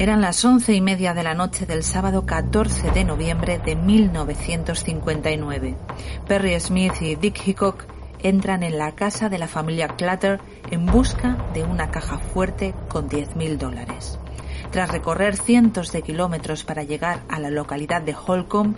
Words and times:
Eran 0.00 0.20
las 0.22 0.42
once 0.46 0.72
y 0.72 0.80
media 0.80 1.12
de 1.12 1.22
la 1.22 1.34
noche 1.34 1.66
del 1.66 1.82
sábado 1.82 2.24
14 2.24 2.90
de 2.92 3.04
noviembre 3.04 3.58
de 3.58 3.76
1959. 3.76 5.76
Perry 6.26 6.58
Smith 6.58 6.94
y 7.02 7.16
Dick 7.16 7.46
Hickok 7.46 7.84
entran 8.20 8.62
en 8.62 8.78
la 8.78 8.92
casa 8.92 9.28
de 9.28 9.36
la 9.36 9.46
familia 9.46 9.88
Clutter 9.88 10.40
en 10.70 10.86
busca 10.86 11.36
de 11.52 11.64
una 11.64 11.90
caja 11.90 12.16
fuerte 12.16 12.74
con 12.88 13.10
10.000 13.10 13.58
dólares. 13.58 14.18
Tras 14.70 14.90
recorrer 14.90 15.36
cientos 15.36 15.92
de 15.92 16.00
kilómetros 16.00 16.64
para 16.64 16.82
llegar 16.82 17.20
a 17.28 17.38
la 17.38 17.50
localidad 17.50 18.00
de 18.00 18.14
Holcomb, 18.14 18.76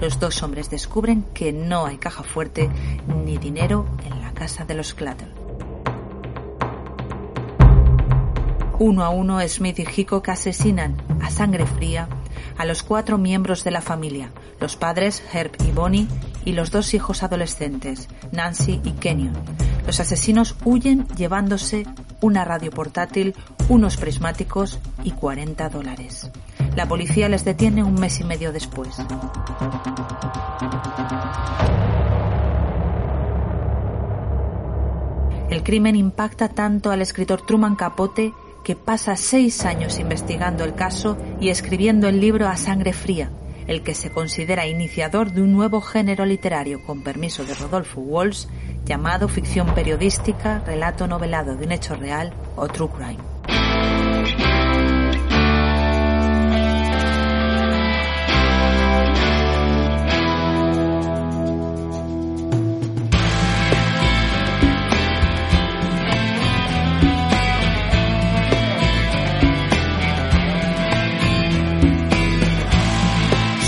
los 0.00 0.20
dos 0.20 0.42
hombres 0.42 0.70
descubren 0.70 1.22
que 1.34 1.52
no 1.52 1.84
hay 1.84 1.98
caja 1.98 2.22
fuerte 2.22 2.70
ni 3.26 3.36
dinero 3.36 3.84
en 4.06 4.22
la 4.22 4.32
casa 4.32 4.64
de 4.64 4.72
los 4.72 4.94
Clutter. 4.94 5.41
Uno 8.78 9.04
a 9.04 9.10
uno, 9.10 9.40
Smith 9.48 9.78
y 9.78 9.86
Hickok 9.96 10.28
asesinan 10.30 10.96
a 11.20 11.30
sangre 11.30 11.66
fría 11.66 12.08
a 12.56 12.64
los 12.64 12.82
cuatro 12.82 13.18
miembros 13.18 13.64
de 13.64 13.70
la 13.70 13.80
familia, 13.80 14.30
los 14.60 14.76
padres 14.76 15.22
Herb 15.32 15.52
y 15.66 15.70
Bonnie 15.70 16.08
y 16.44 16.52
los 16.52 16.70
dos 16.70 16.94
hijos 16.94 17.22
adolescentes, 17.22 18.08
Nancy 18.32 18.80
y 18.84 18.92
Kenyon. 18.92 19.34
Los 19.86 20.00
asesinos 20.00 20.56
huyen 20.64 21.06
llevándose 21.16 21.86
una 22.20 22.44
radio 22.44 22.70
portátil, 22.70 23.34
unos 23.68 23.96
prismáticos 23.96 24.78
y 25.04 25.10
40 25.10 25.68
dólares. 25.68 26.30
La 26.76 26.86
policía 26.86 27.28
les 27.28 27.44
detiene 27.44 27.82
un 27.82 27.94
mes 27.94 28.20
y 28.20 28.24
medio 28.24 28.52
después. 28.52 28.96
El 35.50 35.62
crimen 35.62 35.96
impacta 35.96 36.48
tanto 36.48 36.90
al 36.90 37.02
escritor 37.02 37.44
Truman 37.44 37.76
Capote 37.76 38.32
que 38.62 38.76
pasa 38.76 39.16
seis 39.16 39.64
años 39.64 39.98
investigando 39.98 40.64
el 40.64 40.74
caso 40.74 41.16
y 41.40 41.48
escribiendo 41.48 42.08
el 42.08 42.20
libro 42.20 42.48
A 42.48 42.56
Sangre 42.56 42.92
Fría, 42.92 43.30
el 43.66 43.82
que 43.82 43.94
se 43.94 44.10
considera 44.10 44.66
iniciador 44.66 45.32
de 45.32 45.42
un 45.42 45.52
nuevo 45.52 45.80
género 45.80 46.24
literario, 46.24 46.82
con 46.84 47.02
permiso 47.02 47.44
de 47.44 47.54
Rodolfo 47.54 48.00
Walsh, 48.00 48.46
llamado 48.84 49.28
ficción 49.28 49.74
periodística, 49.74 50.60
relato 50.66 51.06
novelado 51.06 51.56
de 51.56 51.66
un 51.66 51.72
hecho 51.72 51.94
real 51.94 52.32
o 52.56 52.68
true 52.68 52.88
crime. 52.88 53.41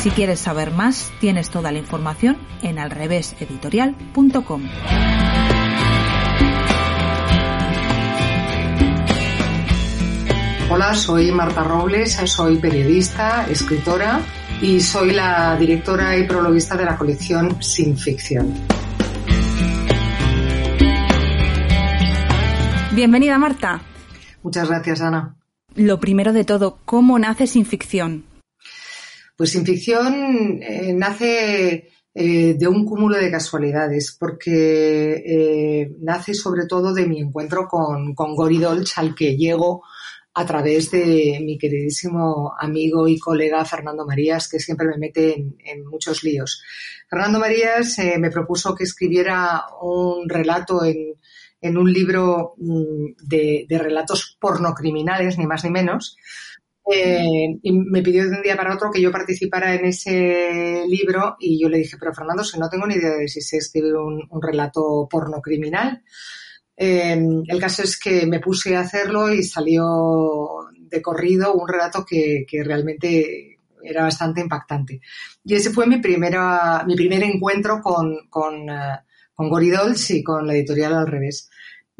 Si 0.00 0.08
quieres 0.08 0.40
saber 0.40 0.70
más, 0.70 1.12
tienes 1.20 1.50
toda 1.50 1.70
la 1.72 1.78
información 1.78 2.38
en 2.62 2.78
alreveseditorial.com. 2.78 4.62
Hola, 10.70 10.94
soy 10.94 11.30
Marta 11.32 11.64
Robles, 11.64 12.14
soy 12.14 12.56
periodista, 12.56 13.46
escritora 13.50 14.22
y 14.62 14.80
soy 14.80 15.12
la 15.12 15.54
directora 15.58 16.16
y 16.16 16.26
prologuista 16.26 16.78
de 16.78 16.86
la 16.86 16.96
colección 16.96 17.62
Sin 17.62 17.98
Ficción. 17.98 18.54
Bienvenida, 22.94 23.36
Marta. 23.36 23.82
Muchas 24.42 24.66
gracias, 24.66 25.02
Ana. 25.02 25.36
Lo 25.74 26.00
primero 26.00 26.32
de 26.32 26.44
todo, 26.44 26.78
¿cómo 26.86 27.18
nace 27.18 27.46
Sin 27.46 27.66
Ficción? 27.66 28.29
Pues 29.40 29.52
sin 29.52 29.64
ficción 29.64 30.60
eh, 30.62 30.92
nace 30.92 31.88
eh, 32.12 32.54
de 32.58 32.68
un 32.68 32.84
cúmulo 32.84 33.16
de 33.16 33.30
casualidades, 33.30 34.14
porque 34.20 35.12
eh, 35.14 35.96
nace 35.98 36.34
sobre 36.34 36.66
todo 36.66 36.92
de 36.92 37.06
mi 37.06 37.20
encuentro 37.20 37.66
con, 37.66 38.14
con 38.14 38.36
Gori 38.36 38.58
Dolch, 38.58 38.98
al 38.98 39.14
que 39.14 39.38
llego 39.38 39.82
a 40.34 40.44
través 40.44 40.90
de 40.90 41.40
mi 41.42 41.56
queridísimo 41.56 42.52
amigo 42.60 43.08
y 43.08 43.18
colega 43.18 43.64
Fernando 43.64 44.04
Marías, 44.04 44.46
que 44.46 44.60
siempre 44.60 44.88
me 44.88 44.98
mete 44.98 45.32
en, 45.32 45.86
muchos 45.86 46.22
líos. 46.22 46.62
Fernando 47.08 47.38
Marías 47.38 47.96
me 48.18 48.30
propuso 48.30 48.74
que 48.74 48.84
escribiera 48.84 49.64
un 49.80 50.28
relato 50.28 50.84
en, 50.84 51.14
en 51.62 51.78
un 51.78 51.90
libro 51.90 52.56
mm, 52.58 53.26
de, 53.26 53.64
de 53.66 53.78
relatos 53.78 54.36
pornocriminales, 54.38 55.38
ni 55.38 55.46
más 55.46 55.64
ni 55.64 55.70
menos, 55.70 56.18
eh, 56.92 57.58
y 57.62 57.72
me 57.72 58.02
pidió 58.02 58.28
de 58.28 58.36
un 58.36 58.42
día 58.42 58.56
para 58.56 58.74
otro 58.74 58.90
que 58.90 59.00
yo 59.00 59.12
participara 59.12 59.74
en 59.74 59.84
ese 59.84 60.84
libro 60.88 61.36
y 61.38 61.62
yo 61.62 61.68
le 61.68 61.78
dije, 61.78 61.96
pero 61.98 62.12
Fernando, 62.12 62.42
si 62.42 62.58
no 62.58 62.68
tengo 62.68 62.86
ni 62.86 62.94
idea 62.94 63.12
de 63.12 63.28
si 63.28 63.40
se 63.40 63.58
escribe 63.58 63.92
un, 63.96 64.42
relato 64.42 65.06
porno 65.08 65.40
criminal. 65.40 66.02
Eh, 66.76 67.16
el 67.46 67.60
caso 67.60 67.82
es 67.82 67.98
que 67.98 68.26
me 68.26 68.40
puse 68.40 68.74
a 68.74 68.80
hacerlo 68.80 69.32
y 69.32 69.42
salió 69.42 70.66
de 70.76 71.00
corrido 71.00 71.54
un 71.54 71.68
relato 71.68 72.04
que, 72.04 72.44
realmente 72.64 73.58
era 73.82 74.02
bastante 74.02 74.40
impactante. 74.40 75.00
Y 75.44 75.54
ese 75.54 75.70
fue 75.70 75.86
mi, 75.86 75.98
primera, 75.98 76.84
mi 76.86 76.96
primer 76.96 77.22
encuentro 77.22 77.80
con, 77.80 78.28
con, 78.28 78.68
uh, 78.68 78.98
con 79.32 79.48
Goridols 79.48 80.10
y 80.10 80.22
con 80.22 80.46
la 80.46 80.54
editorial 80.54 80.94
al 80.94 81.06
revés. 81.06 81.48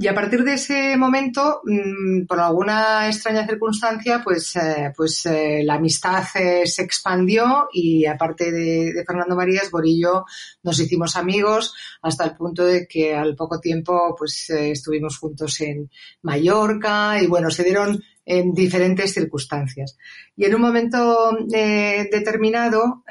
Y 0.02 0.08
a 0.08 0.14
partir 0.14 0.44
de 0.44 0.54
ese 0.54 0.96
momento, 0.96 1.60
mm, 1.62 2.24
por 2.24 2.40
alguna 2.40 3.06
extraña 3.06 3.46
circunstancia, 3.46 4.22
pues, 4.24 4.56
eh, 4.56 4.90
pues 4.96 5.26
eh, 5.26 5.60
la 5.62 5.74
amistad 5.74 6.24
eh, 6.36 6.66
se 6.66 6.80
expandió 6.80 7.68
y 7.70 8.06
aparte 8.06 8.50
de, 8.50 9.04
Fernando 9.06 9.36
Marías, 9.36 9.70
Borillo 9.70 10.24
nos 10.62 10.80
hicimos 10.80 11.16
amigos 11.16 11.74
hasta 12.00 12.24
el 12.24 12.34
punto 12.34 12.64
de 12.64 12.86
que 12.88 13.14
al 13.14 13.36
poco 13.36 13.60
tiempo 13.60 14.14
pues 14.18 14.48
estuvimos 14.48 15.18
juntos 15.18 15.60
en 15.60 15.90
Mallorca 16.22 17.22
y 17.22 17.26
bueno, 17.26 17.50
se 17.50 17.64
dieron 17.64 18.02
en 18.24 18.52
diferentes 18.52 19.12
circunstancias. 19.12 19.96
Y 20.36 20.44
en 20.44 20.54
un 20.54 20.60
momento 20.60 21.36
determinado, 21.48 23.02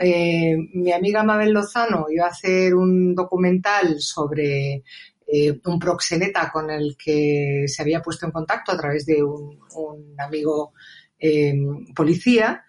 mi 0.73 0.91
amiga 0.91 1.23
Mabel 1.23 1.51
Lozano 1.51 2.05
iba 2.09 2.25
a 2.25 2.29
hacer 2.29 2.73
un 2.73 3.15
documental 3.15 3.99
sobre 3.99 4.83
eh, 5.31 5.59
un 5.65 5.77
proxeneta 5.77 6.49
con 6.51 6.71
el 6.71 6.97
que 6.97 7.65
se 7.67 7.83
había 7.83 8.01
puesto 8.01 8.25
en 8.25 8.31
contacto 8.31 8.71
a 8.71 8.77
través 8.77 9.05
de 9.05 9.21
un, 9.21 9.59
amigo 10.17 10.73
eh, 11.19 11.53
policía. 11.95 12.65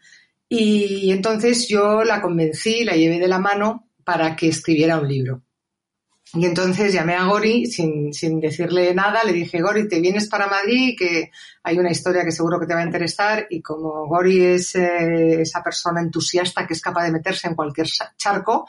Y 0.47 1.11
entonces 1.11 1.67
yo 1.69 2.05
la 2.05 2.21
convencí, 2.21 2.85
la 2.85 2.97
llevé 2.97 3.19
de 3.19 3.29
la 3.29 3.39
mano 3.39 3.89
para 4.05 4.37
que 4.37 4.49
escribiera 4.49 5.01
un 5.01 5.09
libro. 5.09 5.43
Y 6.33 6.47
entonces 6.47 6.93
llamé 6.93 7.15
a 7.15 7.25
Gori 7.25 7.67
sin, 7.67 8.13
sin, 8.13 8.39
decirle 8.39 8.95
nada, 8.95 9.25
le 9.25 9.33
dije, 9.33 9.61
Gori, 9.61 9.89
te 9.89 10.01
vienes 10.01 10.29
para 10.29 10.47
Madrid, 10.47 10.95
que 10.97 11.33
hay 11.65 11.77
una 11.77 11.91
historia 11.91 12.25
que 12.25 12.31
seguro 12.31 12.61
que 12.61 12.67
te 12.67 12.75
va 12.75 12.81
a 12.81 12.85
interesar 12.85 13.49
y 13.51 13.61
como 13.61 14.07
Gori 14.07 14.45
es 14.45 14.77
eh, 14.77 15.43
esa 15.43 15.61
persona 15.61 16.01
entusiasta 16.01 16.69
que 16.69 16.75
es 16.75 16.81
capaz 16.81 17.05
de 17.05 17.13
meterse 17.13 17.49
en 17.49 17.57
cualquier 17.57 17.89
charco, 18.17 18.69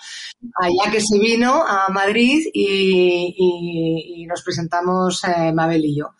allá 0.59 0.91
que 0.91 1.01
se 1.01 1.19
vino 1.19 1.63
a 1.63 1.89
Madrid 1.89 2.47
y, 2.51 4.25
nos 4.27 4.41
presentamos 4.43 5.23
eh, 5.25 5.51
Mabel 5.53 5.85
y 5.85 5.97
yo. 5.97 6.15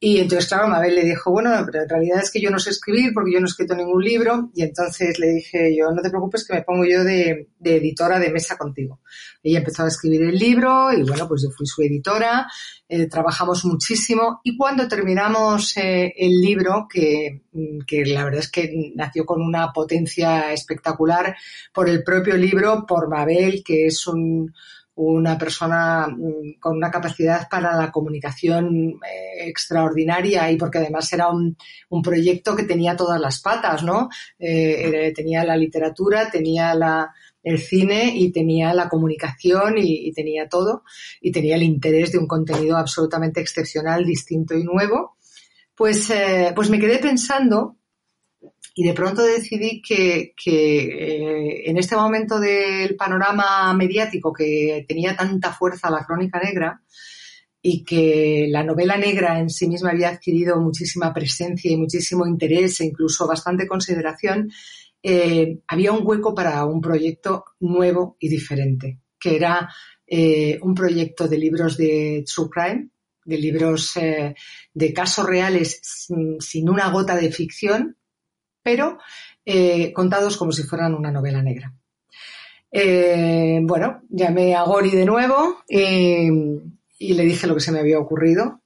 Y 0.00 0.18
entonces, 0.18 0.48
claro, 0.48 0.68
Mabel 0.68 0.94
le 0.94 1.04
dijo, 1.04 1.32
bueno, 1.32 1.50
pero 1.66 1.82
en 1.82 1.88
realidad 1.88 2.20
es 2.22 2.30
que 2.30 2.40
yo 2.40 2.50
no 2.50 2.60
sé 2.60 2.70
escribir 2.70 3.10
porque 3.12 3.32
yo 3.32 3.40
no 3.40 3.46
he 3.46 3.50
escrito 3.50 3.74
ningún 3.74 4.00
libro. 4.00 4.50
Y 4.54 4.62
entonces 4.62 5.18
le 5.18 5.26
dije 5.28 5.76
yo, 5.76 5.90
no 5.90 6.00
te 6.00 6.10
preocupes 6.10 6.46
que 6.46 6.54
me 6.54 6.62
pongo 6.62 6.84
yo 6.84 7.02
de, 7.02 7.48
editora 7.64 8.20
de 8.20 8.30
mesa 8.30 8.56
contigo. 8.56 9.00
Ella 9.42 9.58
empezó 9.58 9.82
a 9.82 9.88
escribir 9.88 10.22
el 10.22 10.36
libro 10.36 10.92
y 10.92 11.02
bueno, 11.02 11.26
pues 11.26 11.42
yo 11.42 11.50
fui 11.50 11.66
su 11.66 11.82
editora, 11.82 12.46
eh, 12.88 13.08
trabajamos 13.08 13.64
muchísimo. 13.64 14.40
Y 14.44 14.56
cuando 14.56 14.86
terminamos 14.86 15.76
eh, 15.76 16.14
el 16.16 16.40
libro, 16.40 16.86
que, 16.88 17.42
que 17.84 18.04
la 18.04 18.24
verdad 18.24 18.40
es 18.40 18.52
que 18.52 18.92
nació 18.94 19.26
con 19.26 19.42
una 19.42 19.72
potencia 19.72 20.52
espectacular 20.52 21.34
por 21.72 21.88
el 21.88 22.04
propio 22.04 22.36
libro, 22.36 22.86
por 22.86 23.08
Mabel, 23.08 23.64
que 23.64 23.86
es 23.86 24.06
un 24.06 24.54
una 24.98 25.38
persona 25.38 26.08
mm, 26.08 26.58
con 26.60 26.76
una 26.76 26.90
capacidad 26.90 27.48
para 27.48 27.76
la 27.76 27.90
comunicación 27.90 29.00
eh, 29.04 29.48
extraordinaria 29.48 30.50
y 30.50 30.56
porque 30.56 30.78
además 30.78 31.12
era 31.12 31.28
un, 31.28 31.56
proyecto 32.02 32.54
que 32.54 32.64
tenía 32.64 32.96
todas 32.96 33.20
las 33.20 33.40
patas, 33.40 33.82
¿no? 33.82 34.08
Eh, 34.38 35.12
tenía 35.14 35.44
la 35.44 35.56
literatura, 35.56 36.30
tenía 36.30 36.74
la, 36.74 37.12
el 37.42 37.58
cine 37.58 38.12
y 38.14 38.30
tenía 38.30 38.74
la 38.74 38.88
comunicación 38.88 39.74
y, 39.78 40.12
tenía 40.12 40.48
todo 40.48 40.82
y 41.20 41.32
tenía 41.32 41.56
el 41.56 41.62
interés 41.62 42.12
de 42.12 42.18
un 42.18 42.26
contenido 42.26 42.76
absolutamente 42.76 43.40
excepcional, 43.40 44.04
distinto 44.04 44.54
y 44.54 44.64
nuevo. 44.64 45.16
Pues, 45.74 46.10
eh, 46.10 46.52
pues 46.54 46.70
me 46.70 46.78
quedé 46.78 46.98
pensando 46.98 47.77
y 48.78 48.84
de 48.84 48.94
pronto 48.94 49.24
decidí 49.24 49.82
que, 49.82 50.34
eh, 50.46 51.62
en 51.68 51.78
este 51.78 51.96
momento 51.96 52.38
del 52.38 52.94
panorama 52.94 53.74
mediático 53.74 54.32
que 54.32 54.84
tenía 54.86 55.16
tanta 55.16 55.52
fuerza 55.52 55.90
la 55.90 56.06
crónica 56.06 56.38
negra 56.38 56.80
y 57.60 57.82
que 57.84 58.46
la 58.48 58.62
novela 58.62 58.96
negra 58.96 59.40
en 59.40 59.50
sí 59.50 59.66
misma 59.66 59.90
había 59.90 60.10
adquirido 60.10 60.60
muchísima 60.60 61.12
presencia 61.12 61.72
y 61.72 61.76
muchísimo 61.76 62.24
interés 62.24 62.80
e 62.80 62.84
incluso 62.84 63.26
bastante 63.26 63.66
consideración, 63.66 64.48
eh, 65.02 65.58
había 65.66 65.90
un 65.90 66.06
hueco 66.06 66.32
para 66.32 66.64
un 66.64 66.80
proyecto 66.80 67.46
nuevo 67.58 68.16
y 68.20 68.28
diferente, 68.28 69.00
que 69.18 69.34
era 69.34 69.68
eh, 70.06 70.56
un 70.62 70.72
proyecto 70.76 71.26
de 71.26 71.36
libros 71.36 71.76
de 71.76 72.24
true 72.32 72.48
crime, 72.48 72.90
de 73.24 73.38
libros 73.38 73.94
de 74.72 74.92
casos 74.94 75.26
reales 75.26 75.80
sin 75.82 76.70
una 76.70 76.90
gota 76.90 77.16
de 77.16 77.32
ficción, 77.32 77.97
pero 78.62 78.98
eh, 79.44 79.92
contados 79.94 80.36
como 80.36 80.52
si 80.52 80.62
fueran 80.62 80.94
una 80.94 81.10
novela 81.10 81.42
negra. 81.42 81.72
Eh, 82.70 83.60
bueno, 83.62 84.02
llamé 84.10 84.54
a 84.54 84.62
Gori 84.62 84.90
de 84.90 85.06
nuevo 85.06 85.62
y 85.68 87.14
le 87.14 87.24
dije 87.24 87.46
lo 87.46 87.54
que 87.54 87.60
se 87.60 87.72
me 87.72 87.80
había 87.80 87.98
ocurrido. 87.98 88.60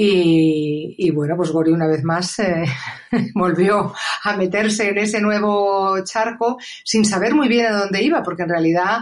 Y, 0.00 1.10
bueno, 1.10 1.34
pues 1.36 1.50
Gori 1.50 1.72
una 1.72 1.88
vez 1.88 2.04
más 2.04 2.38
eh, 2.38 2.64
volvió 3.34 3.92
a 4.22 4.36
meterse 4.36 4.90
en 4.90 4.98
ese 4.98 5.20
nuevo 5.20 6.04
charco 6.04 6.56
sin 6.84 7.04
saber 7.04 7.34
muy 7.34 7.48
bien 7.48 7.66
a 7.66 7.78
dónde 7.78 8.02
iba, 8.02 8.22
porque 8.22 8.42
en 8.42 8.48
realidad 8.48 8.98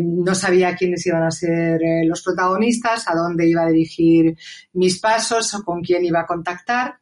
no 0.00 0.34
sabía 0.34 0.76
quiénes 0.76 1.06
iban 1.06 1.22
a 1.22 1.30
ser 1.30 1.80
los 2.04 2.22
protagonistas, 2.22 3.08
a 3.08 3.14
dónde 3.14 3.48
iba 3.48 3.62
a 3.62 3.68
dirigir 3.68 4.36
mis 4.74 5.00
pasos 5.00 5.54
o 5.54 5.62
con 5.64 5.82
quién 5.82 6.04
iba 6.04 6.20
a 6.20 6.26
contactar. 6.26 7.01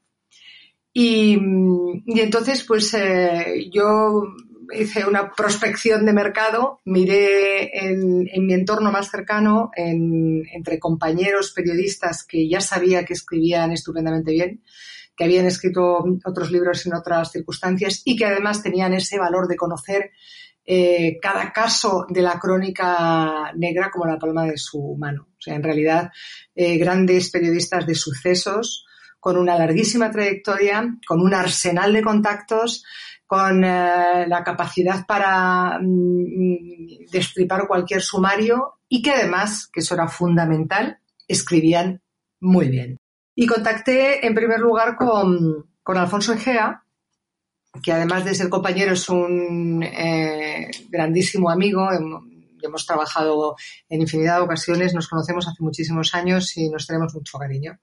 Y, 0.92 1.38
entonces, 2.06 2.64
pues 2.64 2.92
eh, 2.94 3.70
yo 3.72 4.24
hice 4.72 5.04
una 5.04 5.32
prospección 5.32 6.04
de 6.04 6.12
mercado, 6.12 6.80
miré 6.84 7.86
en, 7.86 8.46
mi 8.46 8.54
entorno 8.54 8.92
más 8.92 9.10
cercano, 9.10 9.70
entre 9.76 10.78
compañeros 10.78 11.52
periodistas 11.52 12.24
que 12.24 12.48
ya 12.48 12.60
sabía 12.60 13.04
que 13.04 13.14
escribían 13.14 13.72
estupendamente 13.72 14.32
bien, 14.32 14.62
que 15.16 15.24
habían 15.24 15.46
escrito 15.46 16.04
otros 16.24 16.50
libros 16.50 16.86
en 16.86 16.94
otras 16.94 17.32
circunstancias 17.32 18.02
y 18.04 18.16
que 18.16 18.26
además 18.26 18.62
tenían 18.62 18.94
ese 18.94 19.18
valor 19.18 19.48
de 19.48 19.56
conocer 19.56 20.12
eh, 20.64 21.18
cada 21.20 21.52
caso 21.52 22.06
de 22.08 22.22
la 22.22 22.38
crónica 22.38 23.52
negra 23.56 23.90
como 23.90 24.06
la 24.06 24.18
palma 24.18 24.44
de 24.46 24.56
su 24.56 24.96
mano. 24.98 25.26
O 25.32 25.40
sea, 25.40 25.54
en 25.56 25.62
realidad, 25.62 26.10
eh, 26.54 26.78
grandes 26.78 27.30
periodistas 27.30 27.86
de 27.86 27.94
sucesos, 27.94 28.86
con 29.20 29.36
una 29.36 29.56
larguísima 29.56 30.10
trayectoria, 30.10 30.96
con 31.06 31.20
un 31.20 31.34
arsenal 31.34 31.92
de 31.92 32.02
contactos, 32.02 32.82
con 33.26 33.62
eh, 33.62 34.26
la 34.26 34.42
capacidad 34.42 35.06
para 35.06 35.78
mm, 35.80 37.06
destripar 37.12 37.68
cualquier 37.68 38.02
sumario 38.02 38.80
y 38.88 39.02
que 39.02 39.12
además, 39.12 39.68
que 39.72 39.80
eso 39.80 39.94
era 39.94 40.08
fundamental, 40.08 40.98
escribían 41.28 42.02
muy 42.40 42.68
bien. 42.68 42.96
Y 43.36 43.46
contacté 43.46 44.26
en 44.26 44.34
primer 44.34 44.58
lugar 44.58 44.96
con, 44.96 45.64
Alfonso 45.84 46.32
Egea, 46.32 46.82
que 47.82 47.92
además 47.92 48.24
de 48.24 48.34
ser 48.34 48.48
compañero 48.48 48.92
es 48.92 49.08
un 49.08 49.82
eh, 49.82 50.70
grandísimo 50.88 51.50
amigo. 51.50 51.88
Hemos 52.62 52.86
trabajado 52.86 53.54
en 53.88 54.00
infinidad 54.00 54.36
de 54.36 54.42
ocasiones, 54.42 54.94
nos 54.94 55.08
conocemos 55.08 55.46
hace 55.46 55.62
muchísimos 55.62 56.14
años 56.14 56.56
y 56.56 56.68
nos 56.68 56.86
tenemos 56.86 57.14
mucho 57.14 57.38
cariño. 57.38 57.78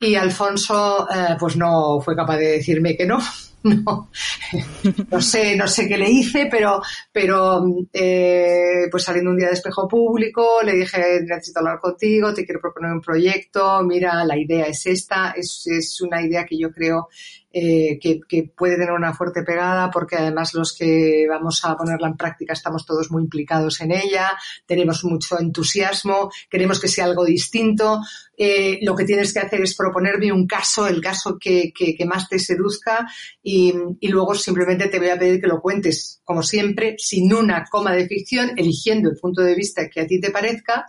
Y 0.00 0.14
Alfonso, 0.14 1.06
eh, 1.10 1.36
pues 1.38 1.56
no 1.56 2.00
fue 2.00 2.16
capaz 2.16 2.38
de 2.38 2.52
decirme 2.52 2.96
que 2.96 3.06
no. 3.06 3.18
No, 3.62 5.20
sé, 5.20 5.54
no 5.54 5.68
sé 5.68 5.86
qué 5.86 5.98
le 5.98 6.10
hice, 6.10 6.48
pero, 6.50 6.80
pero 7.12 7.62
eh, 7.92 8.88
pues 8.90 9.02
saliendo 9.02 9.30
un 9.30 9.36
día 9.36 9.48
de 9.48 9.52
espejo 9.52 9.86
público, 9.86 10.62
le 10.64 10.72
dije, 10.72 11.20
necesito 11.26 11.58
hablar 11.58 11.78
contigo, 11.78 12.32
te 12.32 12.46
quiero 12.46 12.58
proponer 12.58 12.90
un 12.92 13.02
proyecto, 13.02 13.82
mira, 13.82 14.24
la 14.24 14.38
idea 14.38 14.64
es 14.64 14.86
esta, 14.86 15.32
es, 15.32 15.66
es 15.66 16.00
una 16.00 16.22
idea 16.22 16.46
que 16.46 16.58
yo 16.58 16.70
creo 16.72 17.08
eh, 17.52 17.98
que, 18.00 18.52
puede 18.56 18.76
tener 18.76 18.92
una 18.92 19.12
fuerte 19.12 19.42
pegada 19.42 19.90
porque 19.90 20.16
además 20.16 20.54
los 20.54 20.72
que 20.76 21.26
vamos 21.28 21.60
a 21.64 21.76
ponerla 21.76 22.06
en 22.06 22.16
práctica 22.16 22.52
estamos 22.52 22.86
todos 22.86 23.10
muy 23.10 23.24
implicados 23.24 23.80
en 23.80 23.90
ella, 23.90 24.30
tenemos 24.66 25.04
mucho 25.04 25.38
entusiasmo, 25.38 26.30
queremos 26.48 26.80
que 26.80 26.86
sea 26.88 27.06
algo 27.06 27.24
distinto. 27.24 28.00
Eh, 28.36 28.78
lo 28.82 28.94
que 28.94 29.04
tienes 29.04 29.32
que 29.32 29.40
hacer 29.40 29.60
es 29.62 29.76
proponerme 29.76 30.32
un 30.32 30.46
caso, 30.46 30.86
el 30.86 31.00
caso 31.00 31.38
que, 31.38 31.72
más 32.06 32.28
te 32.28 32.38
seduzca 32.38 33.06
y, 33.42 33.74
y, 34.00 34.08
luego 34.08 34.34
simplemente 34.34 34.88
te 34.88 34.98
voy 34.98 35.10
a 35.10 35.18
pedir 35.18 35.40
que 35.40 35.46
lo 35.46 35.60
cuentes, 35.60 36.20
como 36.24 36.42
siempre, 36.42 36.94
sin 36.98 37.32
una 37.34 37.64
coma 37.70 37.92
de 37.94 38.06
ficción, 38.06 38.52
eligiendo 38.56 39.10
el 39.10 39.16
punto 39.16 39.42
de 39.42 39.54
vista 39.54 39.88
que 39.90 40.00
a 40.00 40.06
ti 40.06 40.20
te 40.20 40.30
parezca, 40.30 40.86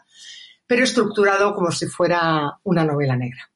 pero 0.66 0.84
estructurado 0.84 1.54
como 1.54 1.72
si 1.72 1.88
fuera 1.88 2.60
una 2.64 2.86
novela 2.86 3.18
negra. 3.18 3.51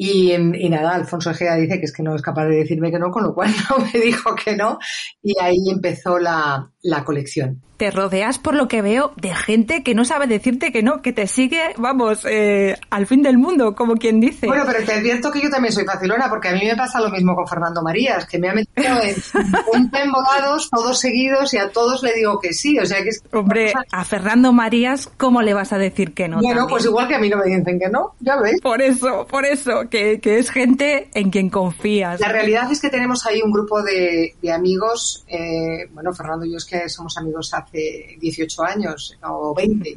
Y, 0.00 0.38
nada, 0.68 0.94
Alfonso 0.94 1.32
Egea 1.32 1.56
dice 1.56 1.80
que 1.80 1.86
es 1.86 1.92
que 1.92 2.04
no 2.04 2.14
es 2.14 2.22
capaz 2.22 2.46
de 2.46 2.56
decirme 2.56 2.92
que 2.92 3.00
no, 3.00 3.10
con 3.10 3.24
lo 3.24 3.34
cual 3.34 3.50
no 3.70 3.84
me 3.84 4.00
dijo 4.00 4.34
que 4.36 4.56
no. 4.56 4.78
Y 5.22 5.34
ahí 5.40 5.70
empezó 5.70 6.18
la, 6.18 6.70
la 6.88 7.04
colección 7.04 7.60
te 7.78 7.92
rodeas, 7.92 8.38
por 8.38 8.54
lo 8.54 8.68
que 8.68 8.82
veo, 8.82 9.12
de 9.16 9.32
gente 9.34 9.82
que 9.84 9.94
no 9.94 10.04
sabe 10.04 10.26
decirte 10.26 10.72
que 10.72 10.82
no, 10.82 11.00
que 11.00 11.12
te 11.12 11.28
sigue, 11.28 11.62
vamos, 11.78 12.26
eh, 12.28 12.76
al 12.90 13.06
fin 13.06 13.22
del 13.22 13.38
mundo, 13.38 13.74
como 13.76 13.94
quien 13.94 14.20
dice. 14.20 14.48
Bueno, 14.48 14.64
pero 14.66 14.84
te 14.84 14.94
advierto 14.94 15.30
que 15.30 15.40
yo 15.40 15.48
también 15.48 15.72
soy 15.72 15.84
facilona, 15.84 16.28
porque 16.28 16.48
a 16.48 16.52
mí 16.52 16.64
me 16.64 16.76
pasa 16.76 17.00
lo 17.00 17.08
mismo 17.08 17.36
con 17.36 17.46
Fernando 17.46 17.80
Marías, 17.80 18.26
que 18.26 18.38
me 18.38 18.50
ha 18.50 18.54
metido 18.54 19.00
en 19.00 19.14
un 19.72 19.90
temborados, 19.90 20.68
todos 20.70 20.98
seguidos, 20.98 21.54
y 21.54 21.58
a 21.58 21.70
todos 21.70 22.02
le 22.02 22.14
digo 22.14 22.40
que 22.40 22.52
sí. 22.52 22.78
O 22.80 22.84
sea 22.84 22.98
que 23.04 23.10
Hombre, 23.32 23.72
a 23.92 24.04
Fernando 24.04 24.52
Marías, 24.52 25.08
¿cómo 25.16 25.40
le 25.40 25.54
vas 25.54 25.72
a 25.72 25.78
decir 25.78 26.14
que 26.14 26.26
no? 26.26 26.40
Bueno, 26.40 26.66
pues 26.68 26.84
igual 26.84 27.06
que 27.06 27.14
a 27.14 27.20
mí 27.20 27.28
no 27.28 27.36
me 27.36 27.44
dicen 27.44 27.78
que 27.78 27.88
no, 27.88 28.14
ya 28.18 28.40
ves. 28.40 28.60
Por 28.60 28.82
eso, 28.82 29.24
por 29.30 29.46
eso, 29.46 29.88
que, 29.88 30.18
que 30.20 30.38
es 30.38 30.50
gente 30.50 31.10
en 31.14 31.30
quien 31.30 31.48
confías. 31.48 32.18
La 32.18 32.28
realidad 32.28 32.70
es 32.72 32.80
que 32.80 32.90
tenemos 32.90 33.24
ahí 33.24 33.40
un 33.40 33.52
grupo 33.52 33.84
de, 33.84 34.34
de 34.42 34.52
amigos, 34.52 35.24
eh, 35.28 35.86
bueno, 35.92 36.12
Fernando 36.12 36.44
y 36.44 36.50
yo 36.50 36.56
es 36.56 36.64
que 36.64 36.77
somos 36.88 37.16
amigos 37.16 37.54
hace 37.54 37.68
hace 37.68 38.16
18 38.20 38.62
años 38.62 39.16
o 39.22 39.54
20. 39.54 39.94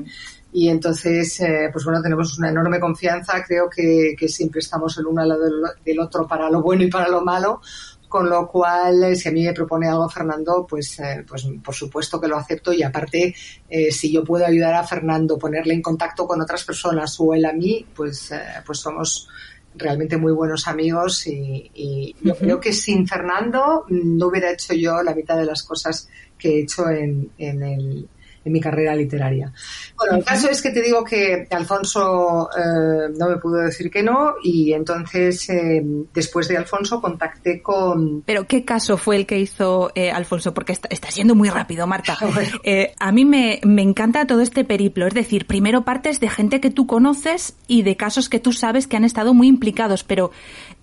Y 0.53 0.67
entonces, 0.67 1.39
eh, 1.39 1.69
pues 1.71 1.85
bueno, 1.85 2.01
tenemos 2.01 2.37
una 2.37 2.49
enorme 2.49 2.79
confianza. 2.79 3.43
Creo 3.43 3.69
que, 3.69 4.15
siempre 4.27 4.59
estamos 4.59 4.97
el 4.97 5.07
uno 5.07 5.21
al 5.21 5.29
lado 5.29 5.43
del 5.83 5.99
otro 5.99 6.27
para 6.27 6.49
lo 6.49 6.61
bueno 6.61 6.83
y 6.83 6.89
para 6.89 7.07
lo 7.07 7.21
malo. 7.21 7.61
Con 8.09 8.29
lo 8.29 8.45
cual, 8.45 9.05
eh, 9.05 9.15
si 9.15 9.29
a 9.29 9.31
mí 9.31 9.45
me 9.45 9.53
propone 9.53 9.87
algo 9.87 10.09
Fernando, 10.09 10.67
pues, 10.69 10.99
eh, 10.99 11.23
pues 11.25 11.47
por 11.63 11.73
supuesto 11.73 12.19
que 12.19 12.27
lo 12.27 12.35
acepto. 12.35 12.73
Y 12.73 12.83
aparte, 12.83 13.33
si 13.89 14.11
yo 14.11 14.25
puedo 14.25 14.45
ayudar 14.45 14.73
a 14.73 14.83
Fernando, 14.83 15.37
ponerle 15.37 15.73
en 15.73 15.81
contacto 15.81 16.27
con 16.27 16.41
otras 16.41 16.65
personas 16.65 17.15
o 17.19 17.33
él 17.33 17.45
a 17.45 17.53
mí, 17.53 17.85
pues, 17.95 18.33
pues 18.65 18.79
somos 18.79 19.29
realmente 19.75 20.17
muy 20.17 20.33
buenos 20.33 20.67
amigos 20.67 21.25
y, 21.27 22.15
yo 22.21 22.35
creo 22.35 22.59
que 22.59 22.73
sin 22.73 23.07
Fernando 23.07 23.85
no 23.89 24.27
hubiera 24.27 24.51
hecho 24.51 24.73
yo 24.73 25.01
la 25.01 25.15
mitad 25.15 25.37
de 25.37 25.45
las 25.45 25.63
cosas 25.63 26.09
que 26.37 26.49
he 26.49 26.61
hecho 26.61 26.89
en, 26.89 27.31
en, 27.37 27.63
el, 27.63 28.09
en 28.43 28.51
mi 28.51 28.59
carrera 28.59 28.95
literaria. 28.95 29.51
Bueno, 29.97 30.17
el 30.17 30.23
caso 30.23 30.49
es 30.49 30.61
que 30.61 30.71
te 30.71 30.81
digo 30.81 31.03
que 31.03 31.47
Alfonso 31.51 32.49
eh, 32.57 33.13
no 33.17 33.29
me 33.29 33.37
pudo 33.37 33.57
decir 33.57 33.91
que 33.91 34.01
no 34.01 34.35
y 34.43 34.73
entonces 34.73 35.47
eh, 35.49 35.83
después 36.13 36.47
de 36.47 36.57
Alfonso 36.57 36.99
contacté 36.99 37.61
con... 37.61 38.23
Pero 38.23 38.47
¿qué 38.47 38.65
caso 38.65 38.97
fue 38.97 39.15
el 39.17 39.25
que 39.25 39.39
hizo 39.39 39.91
eh, 39.93 40.11
Alfonso? 40.11 40.53
Porque 40.53 40.71
está, 40.71 40.87
está, 40.89 41.11
siendo 41.11 41.35
muy 41.35 41.49
rápido, 41.49 41.85
Marta. 41.85 42.17
a 42.99 43.11
mí 43.11 43.25
me, 43.25 43.59
me 43.63 43.81
encanta 43.81 44.25
todo 44.25 44.41
este 44.41 44.63
periplo, 44.63 45.07
es 45.07 45.13
decir, 45.13 45.45
primero 45.45 45.83
partes 45.83 46.19
de 46.19 46.29
gente 46.29 46.59
que 46.59 46.71
tú 46.71 46.87
conoces 46.87 47.55
y 47.67 47.83
de 47.83 47.95
casos 47.95 48.29
que 48.29 48.39
tú 48.39 48.53
sabes 48.53 48.87
que 48.87 48.97
han 48.97 49.05
estado 49.05 49.33
muy 49.33 49.47
implicados, 49.47 50.03
pero 50.03 50.31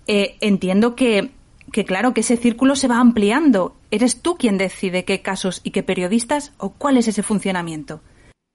entiendo 0.07 0.95
que 0.95 1.29
que 1.71 1.85
claro, 1.85 2.13
que 2.13 2.21
ese 2.21 2.37
círculo 2.37 2.75
se 2.75 2.87
va 2.87 2.99
ampliando. 2.99 3.75
¿Eres 3.91 4.21
tú 4.21 4.35
quien 4.37 4.57
decide 4.57 5.05
qué 5.05 5.21
casos 5.21 5.61
y 5.63 5.71
qué 5.71 5.83
periodistas 5.83 6.53
o 6.57 6.71
cuál 6.71 6.97
es 6.97 7.07
ese 7.07 7.23
funcionamiento? 7.23 8.01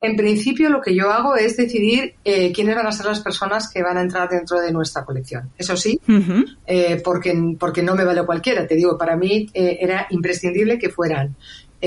En 0.05 0.17
principio 0.17 0.69
lo 0.69 0.83
que 0.83 0.95
yo 0.95 1.11
hago 1.11 1.35
es 1.35 1.57
decidir 1.57 2.15
eh, 2.27 2.53
quiénes 2.53 2.77
van 2.77 2.87
a 2.87 2.93
ser 2.93 3.07
las 3.07 3.21
personas 3.21 3.73
que 3.73 3.83
van 3.83 3.97
a 3.97 4.03
entrar 4.03 4.29
dentro 4.29 4.61
de 4.61 4.71
nuestra 4.71 5.03
colección. 5.03 5.51
Eso 5.57 5.79
sí, 5.79 5.99
eh, 6.67 7.01
porque, 7.03 7.33
porque 7.59 7.83
no 7.83 7.95
me 7.95 8.05
vale 8.05 8.23
cualquiera. 8.27 8.67
Te 8.67 8.75
digo, 8.75 8.99
para 8.99 9.17
mí 9.17 9.49
eh, 9.55 9.79
era 9.81 10.07
imprescindible 10.11 10.79
que 10.79 10.91
fueran 10.91 11.35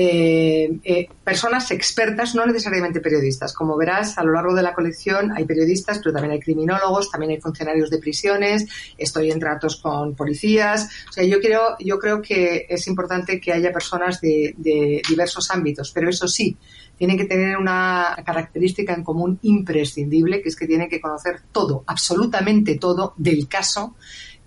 eh, 0.00 0.78
eh, 0.84 1.08
personas 1.24 1.72
expertas, 1.72 2.36
no 2.36 2.46
necesariamente 2.46 3.00
periodistas. 3.00 3.52
Como 3.52 3.76
verás, 3.76 4.16
a 4.16 4.22
lo 4.22 4.32
largo 4.32 4.54
de 4.54 4.62
la 4.62 4.72
colección 4.72 5.32
hay 5.36 5.44
periodistas, 5.44 5.98
pero 5.98 6.12
también 6.12 6.34
hay 6.34 6.38
criminólogos, 6.38 7.10
también 7.10 7.32
hay 7.32 7.40
funcionarios 7.40 7.90
de 7.90 7.98
prisiones, 7.98 8.68
estoy 8.96 9.32
en 9.32 9.40
tratos 9.40 9.78
con 9.78 10.14
policías. 10.14 10.88
O 11.08 11.12
sea, 11.12 11.24
yo 11.24 11.40
creo, 11.40 11.76
yo 11.80 11.98
creo 11.98 12.22
que 12.22 12.66
es 12.68 12.86
importante 12.86 13.40
que 13.40 13.52
haya 13.52 13.72
personas 13.72 14.20
de, 14.20 14.54
de 14.56 15.02
diversos 15.08 15.50
ámbitos, 15.50 15.90
pero 15.90 16.08
eso 16.08 16.28
sí, 16.28 16.56
tienen 16.96 17.18
que 17.18 17.24
tener 17.24 17.56
una 17.56 18.16
característica 18.24 18.94
en 18.94 19.02
común 19.02 19.40
imprescindible, 19.42 20.40
que 20.40 20.48
es 20.48 20.54
que 20.54 20.68
tienen 20.68 20.88
que 20.88 21.00
conocer 21.00 21.40
todo, 21.50 21.82
absolutamente 21.88 22.76
todo 22.76 23.14
del 23.16 23.48
caso 23.48 23.96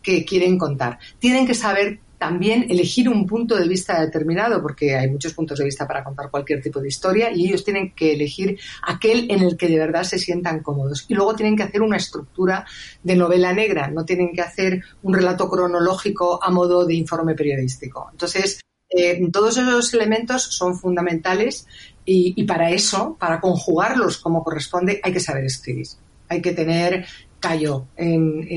que 0.02 0.24
quieren 0.24 0.58
contar. 0.58 0.98
Tienen 1.20 1.46
que 1.46 1.56
saber 1.56 2.00
también 2.22 2.68
elegir 2.70 3.10
un 3.10 3.26
punto 3.26 3.56
de 3.56 3.68
vista 3.68 4.00
determinado, 4.00 4.62
porque 4.62 4.96
hay 4.96 5.10
muchos 5.10 5.34
puntos 5.34 5.58
de 5.58 5.66
vista 5.66 5.88
para 5.88 6.04
contar 6.04 6.30
cualquier 6.30 6.62
tipo 6.62 6.80
de 6.80 6.88
historia 6.88 7.32
y 7.34 7.48
ellos 7.48 7.64
tienen 7.64 7.96
que 7.96 8.14
elegir 8.14 8.60
aquel 8.84 9.26
en 9.32 9.42
el 9.42 9.58
que 9.58 9.68
de 9.68 9.80
verdad 9.80 10.04
se 10.04 10.20
sientan 10.20 10.62
cómodos. 10.62 11.06
Y 11.08 11.16
luego 11.16 11.34
tienen 11.36 11.58
que 11.58 11.64
hacer 11.64 11.82
una 11.82 11.98
estructura 11.98 12.64
de 13.02 13.16
novela 13.16 13.54
negra, 13.54 13.90
no 13.90 14.06
tienen 14.06 14.34
que 14.34 14.42
hacer 14.42 14.84
un 15.02 15.16
relato 15.16 15.50
cronológico 15.50 16.40
a 16.44 16.52
modo 16.52 16.86
de 16.86 16.94
informe 16.94 17.34
periodístico. 17.34 18.10
Entonces, 18.12 18.62
eh, 18.88 19.20
todos 19.32 19.58
esos 19.58 19.92
elementos 19.96 20.44
son 20.44 20.78
fundamentales 20.78 21.66
y, 22.06 22.36
y 22.40 22.44
para 22.44 22.70
eso, 22.70 23.18
para 23.20 23.42
conjugarlos 23.42 24.20
como 24.20 24.44
corresponde, 24.44 25.02
hay 25.02 25.12
que 25.12 25.20
saber 25.20 25.46
escribir 25.46 25.88
hay 26.32 26.42
que 26.42 26.54
tener 26.54 27.06
callo 27.42 27.88
en, 27.98 28.48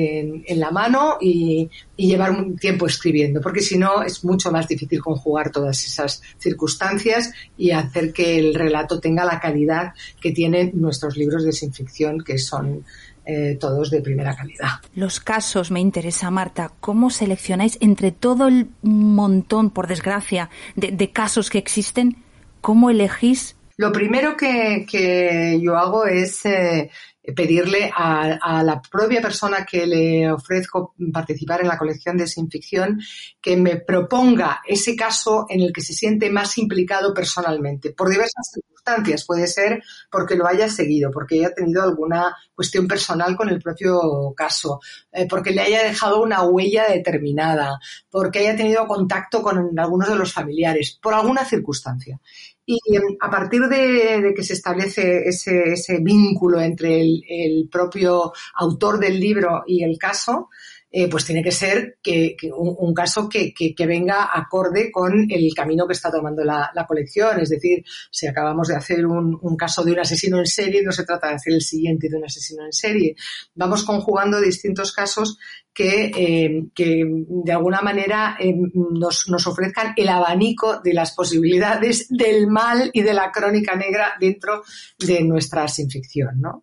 en, 0.47 0.61
la 0.61 0.71
mano 0.71 1.17
y, 1.21 1.69
llevar 1.97 2.31
un 2.33 2.57
tiempo 2.57 2.87
escribiendo, 2.87 3.41
porque 3.41 3.61
si 3.61 3.79
no 3.79 4.03
es 4.03 4.25
mucho 4.25 4.53
más 4.53 4.69
difícil 4.69 5.00
conjugar 5.00 5.50
todas 5.50 5.85
esas 5.85 6.23
circunstancias 6.38 7.33
y 7.57 7.71
hacer 7.71 8.12
que 8.12 8.38
el 8.38 8.55
relato 8.55 9.00
tenga 9.00 9.25
la 9.25 9.41
calidad 9.41 9.95
que 10.21 10.31
tienen 10.31 10.73
nuestros 10.75 11.17
libros 11.17 11.45
de 11.45 11.53
sin 11.53 11.73
ficción, 11.73 12.23
que 12.23 12.38
son 12.38 12.85
eh, 13.26 13.57
todos 13.59 13.91
de 13.91 14.03
primera 14.03 14.37
calidad. 14.37 14.69
Los 14.95 15.19
casos 15.19 15.71
me 15.71 15.81
interesa, 15.81 16.31
Marta. 16.31 16.73
¿Cómo 16.81 17.09
seleccionáis 17.09 17.79
entre 17.81 18.12
todo 18.12 18.49
el 18.49 18.69
montón, 18.83 19.71
por 19.71 19.87
desgracia, 19.87 20.50
de, 20.76 21.11
casos 21.11 21.49
que 21.49 21.57
existen? 21.57 22.19
¿Cómo 22.61 22.91
elegís? 22.91 23.57
Lo 23.79 23.93
primero 23.93 24.37
que, 24.37 24.85
que 24.88 25.59
yo 25.62 25.79
hago 25.79 26.05
es 26.05 26.45
eh, 26.45 26.91
pedirle 27.33 27.90
a, 27.95 28.62
la 28.62 28.83
propia 28.83 29.23
persona 29.23 29.64
que 29.64 29.87
le 29.87 30.31
ofrezco 30.31 30.95
participar 31.12 31.62
en 31.62 31.69
la 31.69 31.78
colección 31.78 32.16
de 32.16 32.26
sin 32.26 32.50
ficción 32.50 33.00
que 33.40 33.57
me 33.57 33.76
proponga 33.76 34.62
ese 34.66 34.95
caso 34.95 35.47
en 35.49 35.62
el 35.62 35.73
que 35.73 35.81
se 35.81 35.95
siente 35.95 36.31
más 36.31 36.59
implicado 36.59 37.14
personalmente, 37.14 37.93
por 37.93 38.11
diversas 38.11 38.50
circunstancias. 38.52 39.25
Puede 39.25 39.47
ser 39.47 39.83
porque 40.11 40.35
lo 40.35 40.47
haya 40.47 40.69
seguido, 40.69 41.11
porque 41.11 41.37
haya 41.37 41.54
tenido 41.54 41.83
alguna 41.83 42.37
cuestión 42.54 42.87
personal 42.87 43.37
con 43.37 43.49
el 43.49 43.61
propio 43.62 44.35
caso, 44.37 44.81
eh, 45.11 45.26
porque 45.26 45.52
le 45.52 45.62
haya 45.62 45.83
dejado 45.83 46.23
una 46.23 46.43
huella 46.43 46.87
determinada, 46.88 47.78
porque 48.11 48.40
haya 48.40 48.57
tenido 48.57 48.87
contacto 48.87 49.43
con 49.43 49.78
algunos 49.78 50.09
de 50.09 50.16
los 50.16 50.33
familiares, 50.33 50.99
por 51.00 51.14
alguna 51.14 51.45
circunstancia. 51.47 52.21
Y 52.66 52.78
em, 52.97 53.16
a 53.21 53.30
partir 53.30 53.62
de, 53.62 54.33
que 54.35 54.42
se 54.42 54.54
establece 54.54 55.28
ese, 55.28 55.99
vínculo 56.00 56.61
entre 56.61 57.00
el, 57.00 57.68
propio 57.71 58.33
autor 58.54 58.99
del 58.99 59.21
libro 59.21 59.64
y 59.66 59.85
el 59.85 59.99
caso, 59.99 60.49
eh, 60.97 61.09
pues 61.09 61.25
tiene 61.25 61.43
que 61.43 61.51
ser 61.51 61.99
que, 62.01 62.37
un, 62.57 62.95
caso 62.95 63.29
que, 63.29 63.75
venga 63.81 64.31
acorde 64.33 64.93
con 64.93 65.27
el 65.29 65.53
camino 65.53 65.89
que 65.89 65.93
está 65.93 66.09
tomando 66.09 66.45
la, 66.45 66.71
colección. 66.87 67.41
Es 67.41 67.49
decir, 67.49 67.85
si 68.13 68.29
acabamos 68.29 68.69
de 68.69 68.77
hacer 68.77 69.05
un, 69.05 69.57
caso 69.57 69.83
de 69.83 69.91
un 69.91 69.99
asesino 69.99 70.39
en 70.39 70.47
serie, 70.47 70.85
no 70.85 70.93
se 70.93 71.05
trata 71.05 71.27
de 71.31 71.35
hacer 71.35 71.55
el 71.55 71.63
siguiente 71.63 72.09
de 72.09 72.17
un 72.17 72.25
asesino 72.25 72.65
en 72.65 72.73
serie. 72.73 73.17
Vamos 73.57 73.83
conjugando 73.83 74.41
distintos 74.41 74.93
casos 74.93 75.37
que, 75.73 76.13
eh, 76.17 76.63
de 76.77 77.53
alguna 77.53 77.81
manera 77.81 78.37
eh, 78.39 78.55
nos, 78.55 79.29
nos 79.29 79.49
ofrezcan 79.49 79.95
el 79.97 80.09
abanico 80.09 80.81
de 80.81 80.95
las 80.95 81.13
posibilidades 81.13 82.07
del 82.09 82.47
mal 82.47 82.91
y 82.93 83.03
de 83.03 83.15
la 83.15 83.33
crónica 83.33 83.75
negra 83.75 84.13
dentro 84.21 84.63
de 84.97 85.25
nuestra 85.25 85.67
sin 85.67 85.91
ficción, 85.91 86.41
¿no? 86.41 86.63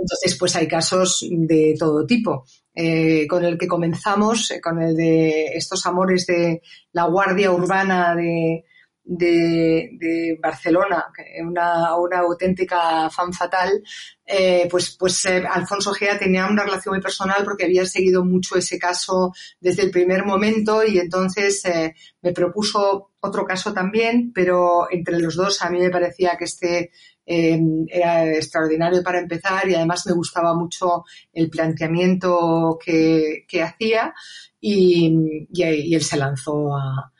Entonces, 0.00 0.36
pues 0.38 0.56
hay 0.56 0.66
casos 0.66 1.24
de 1.30 1.76
todo 1.78 2.06
tipo. 2.06 2.46
Eh, 2.72 3.26
con 3.26 3.44
el 3.44 3.58
que 3.58 3.66
comenzamos, 3.66 4.52
eh, 4.52 4.60
con 4.60 4.80
el 4.80 4.94
de 4.94 5.46
estos 5.54 5.84
amores 5.86 6.24
de 6.26 6.62
la 6.92 7.06
Guardia 7.06 7.50
Urbana 7.50 8.14
de, 8.14 8.64
Barcelona, 10.40 11.06
una, 11.42 11.96
una 11.96 12.18
auténtica 12.18 13.10
fan 13.10 13.32
fatal, 13.32 13.82
eh, 14.24 14.68
pues, 14.70 14.96
pues 14.96 15.26
Alfonso 15.26 15.92
Gea 15.92 16.16
tenía 16.16 16.46
una 16.46 16.62
relación 16.62 16.94
muy 16.94 17.02
personal 17.02 17.42
porque 17.44 17.64
había 17.64 17.84
seguido 17.86 18.24
mucho 18.24 18.56
ese 18.56 18.78
caso 18.78 19.32
desde 19.58 19.82
el 19.82 19.90
primer 19.90 20.24
momento 20.24 20.84
y 20.84 21.00
entonces 21.00 21.64
me 22.22 22.32
propuso 22.32 23.10
otro 23.18 23.44
caso 23.44 23.72
también, 23.72 24.32
pero 24.32 24.86
entre 24.92 25.18
los 25.18 25.34
dos 25.34 25.60
a 25.62 25.70
mí 25.70 25.80
me 25.80 25.90
parecía 25.90 26.36
que 26.38 26.44
este 26.44 26.92
Em, 27.32 27.86
era 27.88 28.26
extraordinario 28.26 29.04
para 29.04 29.20
empezar 29.20 29.68
y 29.68 29.74
además 29.76 30.04
me 30.04 30.14
gustaba 30.14 30.52
mucho 30.52 31.04
el 31.32 31.48
planteamiento 31.48 32.76
que, 32.84 33.46
hacía 33.62 34.12
y, 34.60 35.46
él 35.62 36.02
se 36.02 36.16
lanzó 36.16 36.74
a, 36.76 37.12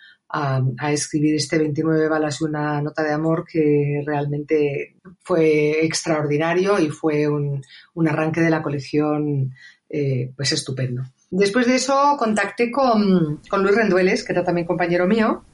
escribir 0.90 1.36
este 1.36 1.58
29 1.58 2.08
balas 2.08 2.40
y 2.40 2.44
una 2.44 2.82
nota 2.82 3.04
de 3.04 3.12
amor 3.12 3.44
que 3.44 4.02
realmente 4.04 4.96
fue 5.20 5.84
extraordinario 5.84 6.80
y 6.80 6.88
fue 6.88 7.28
un, 7.28 7.62
arranque 8.08 8.40
de 8.40 8.50
la 8.50 8.62
colección 8.62 9.54
eh, 9.88 10.32
pues 10.34 10.50
estupendo. 10.50 11.04
Después 11.30 11.68
de 11.68 11.76
eso 11.76 12.16
contacté 12.18 12.72
con, 12.72 13.40
con 13.48 13.62
Luis 13.62 13.76
Rendueles, 13.76 14.24
que 14.24 14.32
era 14.32 14.42
también 14.42 14.66
compañero 14.66 15.06
mío, 15.06 15.44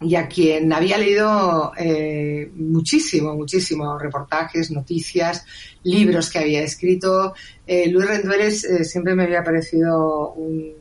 y 0.00 0.14
a 0.14 0.28
quien 0.28 0.72
había 0.72 0.96
leído 0.96 1.72
eh, 1.76 2.50
muchísimo, 2.54 3.34
muchísimo 3.34 3.98
reportajes, 3.98 4.70
noticias, 4.70 5.44
libros 5.82 6.30
que 6.30 6.38
había 6.38 6.62
escrito. 6.62 7.34
Eh, 7.66 7.88
Luis 7.90 8.06
Rendueles 8.06 8.64
eh, 8.64 8.84
siempre 8.84 9.14
me 9.14 9.24
había 9.24 9.42
parecido 9.42 10.32
un 10.34 10.72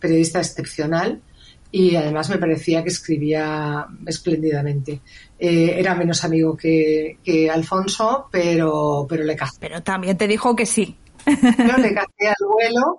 periodista 0.00 0.40
excepcional 0.40 1.22
y 1.70 1.94
además 1.94 2.30
me 2.30 2.38
parecía 2.38 2.82
que 2.82 2.88
escribía 2.88 3.86
espléndidamente. 4.06 5.02
era 5.38 5.94
menos 5.94 6.24
amigo 6.24 6.56
que, 6.56 7.18
que, 7.22 7.50
Alfonso, 7.50 8.26
pero, 8.32 9.06
pero 9.08 9.22
le 9.22 9.36
cazé. 9.36 9.58
Pero 9.60 9.82
también 9.82 10.16
te 10.16 10.26
dijo 10.26 10.56
que 10.56 10.66
sí. 10.66 10.96
Le 11.26 11.94
cazé 11.94 12.28
al 12.28 12.46
vuelo 12.48 12.98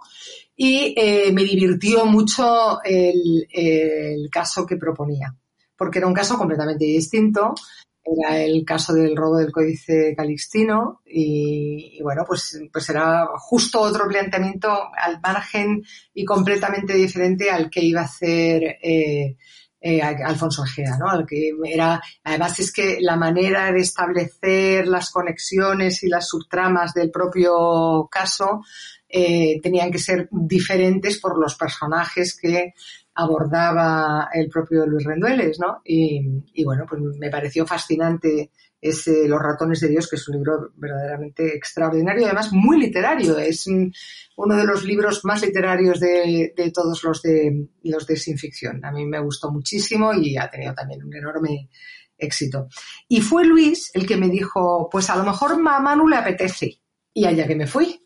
y 0.56 0.94
me 1.34 1.44
divirtió 1.44 2.06
mucho 2.06 2.80
el, 2.84 3.48
el 3.51 4.30
caso 4.30 4.66
que 4.68 4.78
proponía 4.78 5.34
porque 5.80 6.00
era 6.00 6.08
un 6.08 6.14
caso 6.14 6.38
completamente 6.38 6.84
distinto. 6.84 7.56
Era 8.04 8.38
el 8.38 8.66
caso 8.66 8.94
del 8.94 9.16
robo 9.16 9.38
del 9.38 9.52
códice 9.52 10.14
calixtino 10.16 11.02
y, 11.06 12.02
bueno, 12.02 12.24
pues, 12.28 12.60
pues 12.72 12.90
era 12.90 13.28
justo 13.38 13.80
otro 13.80 14.08
planteamiento 14.08 14.70
al 14.98 15.22
margen 15.22 15.84
y 16.14 16.26
completamente 16.26 16.94
diferente 16.94 17.50
al 17.50 17.70
que 17.70 17.82
iba 17.82 18.02
a 18.02 18.06
hacer 18.06 18.78
eh, 18.82 19.38
eh, 19.82 20.02
Alfonso 20.02 20.66
Egea, 20.66 20.98
¿no? 20.98 21.10
Al 21.10 21.26
que 21.26 21.52
era, 21.66 22.02
además 22.24 22.60
es 22.60 22.74
que 22.74 22.98
la 23.00 23.16
manera 23.16 23.72
de 23.72 23.80
establecer 23.80 24.88
las 24.88 25.12
conexiones 25.12 26.04
y 26.04 26.10
las 26.10 26.28
subtramas 26.28 26.94
del 26.94 27.12
propio 27.12 28.10
caso 28.12 28.64
eh, 29.08 29.60
tenían 29.62 29.92
que 29.92 30.00
ser 30.00 30.28
diferentes 30.32 31.20
por 31.20 31.40
los 31.40 31.56
personajes 31.56 32.38
que 32.38 32.74
abordaba 33.20 34.30
el 34.34 34.50
propio 34.50 34.86
Luis 34.86 35.06
Rendueles, 35.06 35.60
¿no? 35.60 35.82
Y, 35.84 36.64
bueno, 36.64 36.86
pues 36.88 37.02
me 37.20 37.30
pareció 37.30 37.66
fascinante 37.66 38.52
es 38.82 39.08
eh, 39.10 39.28
Los 39.28 39.42
ratones 39.42 39.82
de 39.82 39.90
Dios, 39.90 40.10
que 40.10 40.16
es 40.16 40.26
un 40.30 40.38
libro 40.38 40.72
verdaderamente 40.78 41.54
extraordinario 41.54 42.26
además 42.26 42.54
muy 42.54 42.80
literario. 42.80 43.38
Es 43.38 43.68
uno 43.68 44.56
de 44.56 44.64
los 44.64 44.86
libros 44.86 45.26
más 45.26 45.42
literarios 45.42 46.00
de, 46.00 46.54
todos 46.74 47.04
los 47.04 47.22
de, 47.22 47.68
los 47.84 48.08
de 48.08 48.16
sin 48.16 48.38
ficción. 48.38 48.86
A 48.86 48.92
mí 48.94 49.06
me 49.06 49.20
gustó 49.20 49.52
muchísimo 49.52 50.14
y 50.14 50.38
ha 50.38 50.50
tenido 50.50 50.74
también 50.74 51.04
un 51.04 51.14
enorme 51.14 51.70
éxito. 52.18 52.70
Y 53.10 53.20
fue 53.20 53.44
Luis 53.44 53.92
el 53.94 54.08
que 54.08 54.16
me 54.16 54.30
dijo, 54.30 54.88
pues 54.90 55.10
a 55.10 55.18
lo 55.18 55.26
mejor 55.26 55.52
a 55.52 55.80
Manu 55.82 56.08
le 56.08 56.16
apetece. 56.16 56.80
Y 57.14 57.26
allá 57.26 57.46
que 57.46 57.56
me 57.58 57.68
fui 57.68 58.02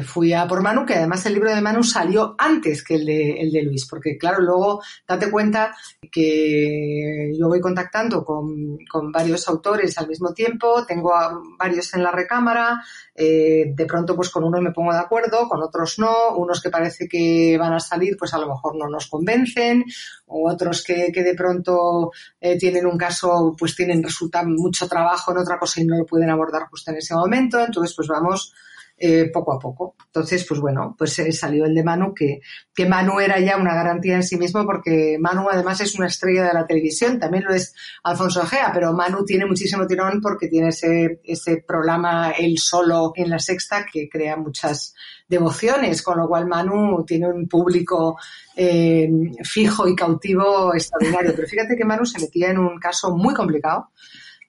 fui 0.00 0.32
a 0.32 0.46
por 0.46 0.62
Manu, 0.62 0.86
que 0.86 0.94
además 0.94 1.26
el 1.26 1.34
libro 1.34 1.54
de 1.54 1.60
Manu 1.60 1.82
salió 1.82 2.34
antes 2.38 2.82
que 2.82 2.94
el 2.94 3.04
de, 3.04 3.32
el 3.40 3.50
de 3.50 3.62
Luis, 3.62 3.86
porque 3.88 4.16
claro, 4.16 4.40
luego 4.40 4.82
date 5.06 5.30
cuenta 5.30 5.74
que 6.10 7.32
yo 7.38 7.48
voy 7.48 7.60
contactando 7.60 8.24
con, 8.24 8.78
varios 9.12 9.48
autores 9.48 9.96
al 9.98 10.08
mismo 10.08 10.32
tiempo, 10.32 10.84
tengo 10.86 11.12
varios 11.58 11.92
en 11.94 12.02
la 12.02 12.12
recámara, 12.12 12.82
eh, 13.14 13.72
de 13.74 13.86
pronto 13.86 14.14
pues 14.14 14.30
con 14.30 14.44
unos 14.44 14.62
me 14.62 14.72
pongo 14.72 14.92
de 14.92 14.98
acuerdo, 14.98 15.48
con 15.48 15.62
otros 15.62 15.98
no, 15.98 16.36
unos 16.36 16.62
que 16.62 16.70
parece 16.70 17.08
que 17.08 17.56
van 17.58 17.72
a 17.72 17.80
salir 17.80 18.16
pues 18.16 18.32
a 18.34 18.38
lo 18.38 18.48
mejor 18.48 18.76
no 18.76 18.88
nos 18.88 19.08
convencen, 19.08 19.84
o 20.26 20.50
otros 20.50 20.82
que, 20.82 21.10
de 21.12 21.34
pronto 21.34 22.12
eh, 22.40 22.56
tienen 22.58 22.86
un 22.86 22.96
caso 22.96 23.54
pues 23.58 23.74
tienen, 23.74 24.02
resulta 24.02 24.42
mucho 24.44 24.88
trabajo 24.88 25.32
en 25.32 25.38
otra 25.38 25.58
cosa 25.58 25.80
y 25.80 25.84
no 25.84 25.98
lo 25.98 26.06
pueden 26.06 26.30
abordar 26.30 26.68
justo 26.70 26.90
en 26.90 26.98
ese 26.98 27.14
momento, 27.14 27.60
entonces 27.60 27.94
pues 27.96 28.08
vamos 28.08 28.52
eh, 29.04 29.30
poco 29.32 29.52
a 29.52 29.58
poco. 29.58 29.96
Entonces, 30.06 30.46
pues 30.48 30.60
bueno, 30.60 30.94
pues 30.96 31.18
eh, 31.18 31.32
salió 31.32 31.64
el 31.64 31.74
de 31.74 31.82
Manu, 31.82 32.14
que, 32.14 32.40
que 32.72 32.86
Manu 32.86 33.18
era 33.18 33.40
ya 33.40 33.56
una 33.56 33.74
garantía 33.74 34.14
en 34.14 34.22
sí 34.22 34.36
mismo, 34.36 34.64
porque 34.64 35.16
Manu 35.18 35.48
además 35.50 35.80
es 35.80 35.96
una 35.96 36.06
estrella 36.06 36.44
de 36.44 36.54
la 36.54 36.64
televisión, 36.68 37.18
también 37.18 37.42
lo 37.42 37.52
es 37.52 37.74
Alfonso 38.04 38.46
Gea, 38.46 38.70
pero 38.72 38.92
Manu 38.92 39.24
tiene 39.24 39.44
muchísimo 39.44 39.88
tirón 39.88 40.20
porque 40.20 40.46
tiene 40.46 40.68
ese, 40.68 41.20
ese 41.24 41.64
programa 41.66 42.30
él 42.30 42.58
solo 42.58 43.12
en 43.16 43.28
la 43.28 43.40
sexta 43.40 43.84
que 43.92 44.08
crea 44.08 44.36
muchas 44.36 44.94
devociones, 45.26 46.00
con 46.00 46.18
lo 46.18 46.28
cual 46.28 46.46
Manu 46.46 47.04
tiene 47.04 47.26
un 47.26 47.48
público 47.48 48.16
eh, 48.54 49.10
fijo 49.42 49.88
y 49.88 49.96
cautivo 49.96 50.72
extraordinario. 50.74 51.32
Pero 51.34 51.48
fíjate 51.48 51.74
que 51.76 51.84
Manu 51.84 52.06
se 52.06 52.20
metía 52.20 52.50
en 52.50 52.58
un 52.58 52.78
caso 52.78 53.16
muy 53.16 53.34
complicado 53.34 53.88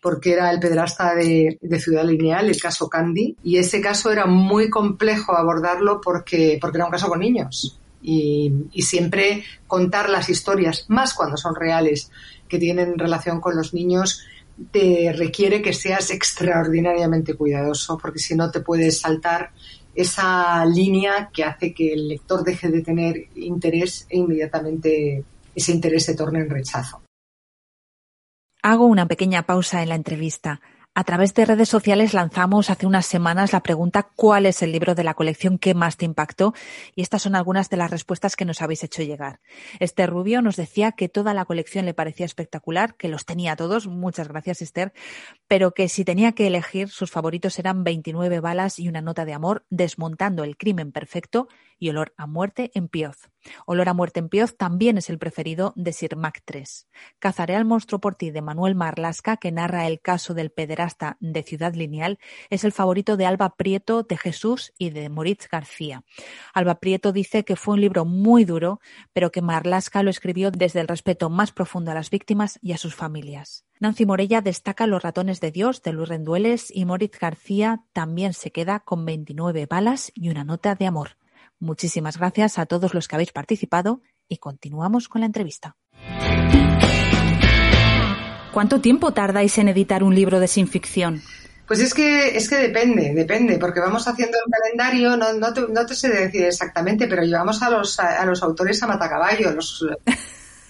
porque 0.03 0.33
era 0.33 0.51
el 0.51 0.59
pedrasta 0.59 1.15
de, 1.15 1.57
Ciudad 1.79 2.03
Lineal, 2.03 2.49
el 2.49 2.61
caso 2.61 2.89
Candy, 2.89 3.37
y 3.41 3.57
ese 3.57 3.79
caso 3.79 4.11
era 4.11 4.25
muy 4.25 4.69
complejo 4.69 5.31
abordarlo 5.31 6.01
porque, 6.01 6.57
porque 6.59 6.77
era 6.77 6.85
un 6.85 6.91
caso 6.91 7.07
con 7.07 7.21
niños. 7.21 7.79
Y, 8.01 8.51
siempre 8.81 9.45
contar 9.65 10.09
las 10.09 10.27
historias, 10.27 10.85
más 10.89 11.13
cuando 11.13 11.37
son 11.37 11.55
reales, 11.55 12.11
que 12.49 12.59
tienen 12.59 12.99
relación 12.99 13.39
con 13.39 13.55
los 13.55 13.73
niños, 13.73 14.25
te 14.71 15.13
requiere 15.17 15.61
que 15.61 15.71
seas 15.71 16.11
extraordinariamente 16.11 17.35
cuidadoso, 17.35 17.97
porque 17.97 18.19
si 18.19 18.35
no 18.35 18.51
te 18.51 18.59
puedes 18.59 18.99
saltar 18.99 19.51
esa 19.95 20.65
línea 20.65 21.29
que 21.33 21.45
hace 21.45 21.73
que 21.73 21.93
el 21.93 22.09
lector 22.09 22.43
deje 22.43 22.67
de 22.67 22.81
tener 22.81 23.27
interés 23.35 24.05
e 24.09 24.17
inmediatamente 24.17 25.23
ese 25.55 25.71
interés 25.71 26.03
se 26.03 26.13
torne 26.13 26.39
en 26.39 26.49
rechazo. 26.49 27.02
Hago 28.65 28.85
una 28.85 29.09
pequeña 29.09 29.43
pausa 29.43 29.83
en 29.83 29.89
la 29.89 29.95
entrevista. 29.95 30.61
A 30.95 31.03
través 31.03 31.33
de 31.33 31.43
redes 31.43 31.67
sociales 31.67 32.13
lanzamos 32.13 32.69
hace 32.69 32.85
unas 32.85 33.05
semanas 33.05 33.51
la 33.51 33.61
pregunta 33.61 34.03
¿cuál 34.15 34.45
es 34.45 34.61
el 34.61 34.71
libro 34.71 34.95
de 34.95 35.03
la 35.03 35.15
colección 35.15 35.57
que 35.57 35.73
más 35.73 35.97
te 35.97 36.05
impactó? 36.05 36.53
Y 36.95 37.01
estas 37.01 37.23
son 37.23 37.35
algunas 37.35 37.69
de 37.69 37.75
las 37.75 37.91
respuestas 37.91 38.37
que 38.37 38.45
nos 38.45 38.61
habéis 38.61 38.85
hecho 38.85 39.03
llegar. 39.03 39.41
Esther 39.81 40.09
Rubio 40.09 40.41
nos 40.41 40.55
decía 40.55 40.93
que 40.93 41.09
toda 41.09 41.33
la 41.33 41.43
colección 41.43 41.85
le 41.85 41.93
parecía 41.93 42.25
espectacular, 42.25 42.95
que 42.95 43.09
los 43.09 43.25
tenía 43.25 43.57
todos, 43.57 43.87
muchas 43.87 44.29
gracias 44.29 44.61
Esther, 44.61 44.93
pero 45.49 45.73
que 45.73 45.89
si 45.89 46.05
tenía 46.05 46.31
que 46.31 46.47
elegir 46.47 46.87
sus 46.87 47.11
favoritos 47.11 47.59
eran 47.59 47.83
29 47.83 48.39
balas 48.39 48.79
y 48.79 48.87
una 48.87 49.01
nota 49.01 49.25
de 49.25 49.33
amor, 49.33 49.65
desmontando 49.69 50.45
el 50.45 50.55
crimen 50.55 50.93
perfecto 50.93 51.49
y 51.79 51.89
Olor 51.89 52.13
a 52.17 52.27
muerte 52.27 52.71
en 52.73 52.87
Pioz. 52.87 53.29
Olor 53.65 53.89
a 53.89 53.93
muerte 53.93 54.19
en 54.19 54.29
Pioz 54.29 54.55
también 54.57 54.97
es 54.97 55.09
el 55.09 55.19
preferido 55.19 55.73
de 55.75 55.93
Sir 55.93 56.15
Mac 56.15 56.41
3. 56.45 56.87
Cazaré 57.19 57.55
al 57.55 57.65
monstruo 57.65 57.99
por 57.99 58.15
ti 58.15 58.31
de 58.31 58.41
Manuel 58.41 58.75
Marlasca, 58.75 59.37
que 59.37 59.51
narra 59.51 59.87
el 59.87 59.99
caso 59.99 60.33
del 60.33 60.51
pederasta 60.51 61.17
de 61.19 61.43
Ciudad 61.43 61.73
Lineal, 61.73 62.19
es 62.49 62.63
el 62.63 62.71
favorito 62.71 63.17
de 63.17 63.25
Alba 63.25 63.55
Prieto, 63.55 64.03
de 64.03 64.17
Jesús 64.17 64.73
y 64.77 64.91
de 64.91 65.09
Moritz 65.09 65.47
García. 65.49 66.03
Alba 66.53 66.79
Prieto 66.79 67.11
dice 67.11 67.43
que 67.43 67.55
fue 67.55 67.75
un 67.75 67.81
libro 67.81 68.05
muy 68.05 68.45
duro, 68.45 68.79
pero 69.11 69.31
que 69.31 69.41
Marlasca 69.41 70.03
lo 70.03 70.09
escribió 70.09 70.51
desde 70.51 70.79
el 70.79 70.87
respeto 70.87 71.29
más 71.29 71.51
profundo 71.51 71.91
a 71.91 71.95
las 71.95 72.09
víctimas 72.09 72.59
y 72.61 72.73
a 72.73 72.77
sus 72.77 72.95
familias. 72.95 73.65
Nancy 73.79 74.05
Morella 74.05 74.41
destaca 74.41 74.87
Los 74.87 75.03
ratones 75.03 75.41
de 75.41 75.51
Dios 75.51 75.81
de 75.81 75.91
Luis 75.91 76.07
Rendueles 76.07 76.71
y 76.73 76.85
Moritz 76.85 77.19
García 77.19 77.83
también 77.91 78.33
se 78.33 78.51
queda 78.51 78.79
con 78.79 79.05
29 79.05 79.65
balas 79.65 80.11
y 80.15 80.29
una 80.29 80.43
nota 80.43 80.75
de 80.75 80.85
amor. 80.85 81.17
Muchísimas 81.63 82.17
gracias 82.17 82.59
a 82.59 82.65
todos 82.65 82.93
los 82.93 83.07
que 83.07 83.15
habéis 83.15 83.31
participado 83.31 84.01
y 84.27 84.35
continuamos 84.35 85.07
con 85.07 85.21
la 85.21 85.27
entrevista. 85.27 85.77
¿Cuánto 88.51 88.81
tiempo 88.81 89.13
tardáis 89.13 89.57
en 89.57 89.69
editar 89.69 90.03
un 90.03 90.13
libro 90.13 90.41
de 90.41 90.49
sin 90.49 90.67
ficción? 90.67 91.21
Pues 91.65 91.79
es 91.79 91.93
que, 91.93 92.35
es 92.35 92.49
que 92.49 92.57
depende, 92.57 93.13
depende, 93.13 93.57
porque 93.59 93.79
vamos 93.79 94.05
haciendo 94.09 94.37
el 94.45 94.51
calendario, 94.51 95.15
no, 95.15 95.31
no, 95.31 95.53
te, 95.53 95.61
no 95.61 95.85
te 95.85 95.95
sé 95.95 96.09
decir 96.09 96.43
exactamente, 96.43 97.07
pero 97.07 97.23
llevamos 97.23 97.63
a 97.63 97.69
los, 97.69 97.97
a, 97.97 98.25
los 98.25 98.43
autores 98.43 98.83
a 98.83 98.87
matacaballo. 98.87 99.53
Los, 99.53 99.85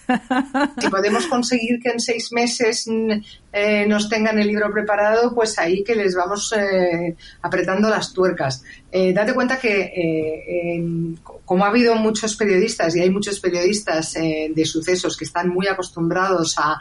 si 0.80 0.88
podemos 0.88 1.26
conseguir 1.26 1.80
que 1.80 1.90
en 1.90 2.00
seis 2.00 2.30
meses 2.32 2.86
eh, 3.52 3.86
nos 3.86 4.08
tengan 4.08 4.38
el 4.38 4.48
libro 4.48 4.70
preparado, 4.70 5.34
pues 5.34 5.58
ahí 5.58 5.82
que 5.82 5.94
les 5.94 6.14
vamos 6.14 6.52
eh, 6.52 7.16
apretando 7.42 7.88
las 7.88 8.12
tuercas. 8.12 8.62
Eh, 8.96 9.12
date 9.12 9.34
cuenta 9.34 9.58
que 9.58 10.80
como 11.44 11.64
ha 11.64 11.68
habido 11.68 11.96
muchos 11.96 12.36
periodistas 12.36 12.94
y 12.94 13.00
hay 13.00 13.10
muchos 13.10 13.40
periodistas 13.40 14.12
de 14.12 14.64
sucesos 14.64 15.16
que 15.16 15.24
están 15.24 15.48
muy 15.48 15.66
acostumbrados 15.66 16.54
a, 16.58 16.78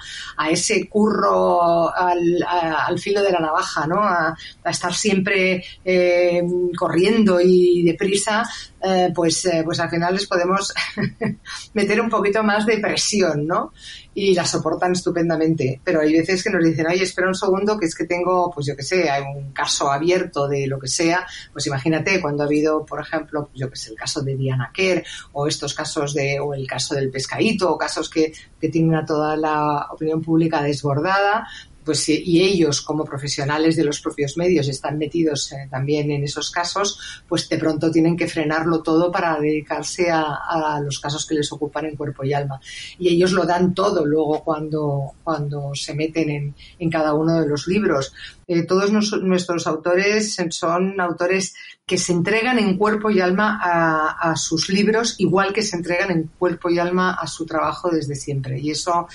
ese 0.51 0.87
curro 0.87 1.91
al, 1.91 2.99
filo 2.99 3.23
de 3.23 3.31
la 3.31 3.39
navaja, 3.39 3.87
¿no? 3.87 4.03
a, 4.03 4.37
estar 4.63 4.93
siempre 4.93 5.63
corriendo 6.77 7.41
y 7.41 7.81
deprisa, 7.83 8.47
pues, 9.15 9.49
pues 9.65 9.79
al 9.79 9.89
final 9.89 10.13
les 10.13 10.27
podemos 10.27 10.71
meter 11.73 11.99
un 11.99 12.11
poquito 12.11 12.43
más 12.43 12.67
de 12.67 12.77
presión, 12.77 13.47
¿no? 13.47 13.73
Y 14.13 14.33
la 14.33 14.45
soportan 14.45 14.93
estupendamente. 14.93 15.81
Pero 15.83 16.01
hay 16.01 16.13
veces 16.13 16.43
que 16.43 16.49
nos 16.49 16.63
dicen, 16.63 16.85
ay, 16.87 17.01
espera 17.01 17.27
un 17.27 17.35
segundo, 17.35 17.77
que 17.77 17.85
es 17.85 17.95
que 17.95 18.05
tengo, 18.05 18.51
pues 18.53 18.67
yo 18.67 18.75
que 18.75 18.83
sé, 18.83 19.09
hay 19.09 19.23
un 19.23 19.51
caso 19.51 19.91
abierto 19.91 20.47
de 20.47 20.67
lo 20.67 20.79
que 20.79 20.87
sea. 20.87 21.25
Pues 21.51 21.67
imagínate 21.67 22.21
cuando 22.21 22.43
ha 22.43 22.45
habido, 22.45 22.85
por 22.85 23.01
ejemplo, 23.01 23.47
pues 23.47 23.59
yo 23.59 23.69
que 23.69 23.75
sé, 23.75 23.91
el 23.91 23.97
caso 23.97 24.21
de 24.21 24.35
Diana 24.35 24.71
Kerr, 24.73 25.03
o 25.31 25.47
estos 25.47 25.73
casos 25.73 26.13
de, 26.13 26.39
o 26.39 26.53
el 26.53 26.67
caso 26.67 26.95
del 26.95 27.09
pescadito, 27.09 27.71
o 27.71 27.77
casos 27.77 28.09
que, 28.09 28.33
que 28.59 28.69
tienen 28.69 28.95
a 28.95 29.05
toda 29.05 29.35
la 29.35 29.87
opinión 29.91 30.21
pública 30.21 30.61
desbordada, 30.61 31.47
pues 31.83 32.07
y 32.09 32.41
ellos 32.41 32.81
como 32.81 33.03
profesionales 33.03 33.75
de 33.75 33.83
los 33.83 33.99
propios 33.99 34.37
medios 34.37 34.67
están 34.67 34.97
metidos 34.97 35.51
eh, 35.51 35.67
también 35.69 36.11
en 36.11 36.23
esos 36.23 36.51
casos, 36.51 37.23
pues 37.27 37.47
de 37.49 37.57
pronto 37.57 37.91
tienen 37.91 38.17
que 38.17 38.27
frenarlo 38.27 38.81
todo 38.81 39.11
para 39.11 39.39
dedicarse 39.39 40.09
a, 40.11 40.79
los 40.83 40.99
casos 40.99 41.25
que 41.25 41.35
les 41.35 41.51
ocupan 41.51 41.85
en 41.85 41.95
cuerpo 41.95 42.23
y 42.23 42.33
alma. 42.33 42.59
Y 42.97 43.09
ellos 43.09 43.31
lo 43.31 43.45
dan 43.45 43.73
todo 43.73 44.05
luego 44.05 44.43
cuando, 44.43 45.13
cuando 45.23 45.71
se 45.73 45.93
meten 45.93 46.29
en, 46.29 46.55
en 46.79 46.89
cada 46.89 47.13
uno 47.13 47.39
de 47.39 47.47
los 47.47 47.67
libros. 47.67 48.13
Eh, 48.47 48.63
todos 48.63 48.91
nuestros 48.91 49.67
autores 49.67 50.37
son 50.49 50.99
autores 50.99 51.55
que 51.85 51.97
se 51.97 52.13
entregan 52.13 52.59
en 52.59 52.77
cuerpo 52.77 53.09
y 53.09 53.19
alma 53.19 53.59
a, 53.61 54.35
sus 54.37 54.69
libros, 54.69 55.15
igual 55.17 55.51
que 55.51 55.61
se 55.63 55.75
entregan 55.75 56.11
en 56.11 56.29
cuerpo 56.39 56.69
y 56.69 56.79
alma 56.79 57.11
a 57.11 57.27
su 57.27 57.45
trabajo 57.45 57.89
desde 57.89 58.15
siempre. 58.15 58.57
Y 58.59 58.71
eso 58.71 59.07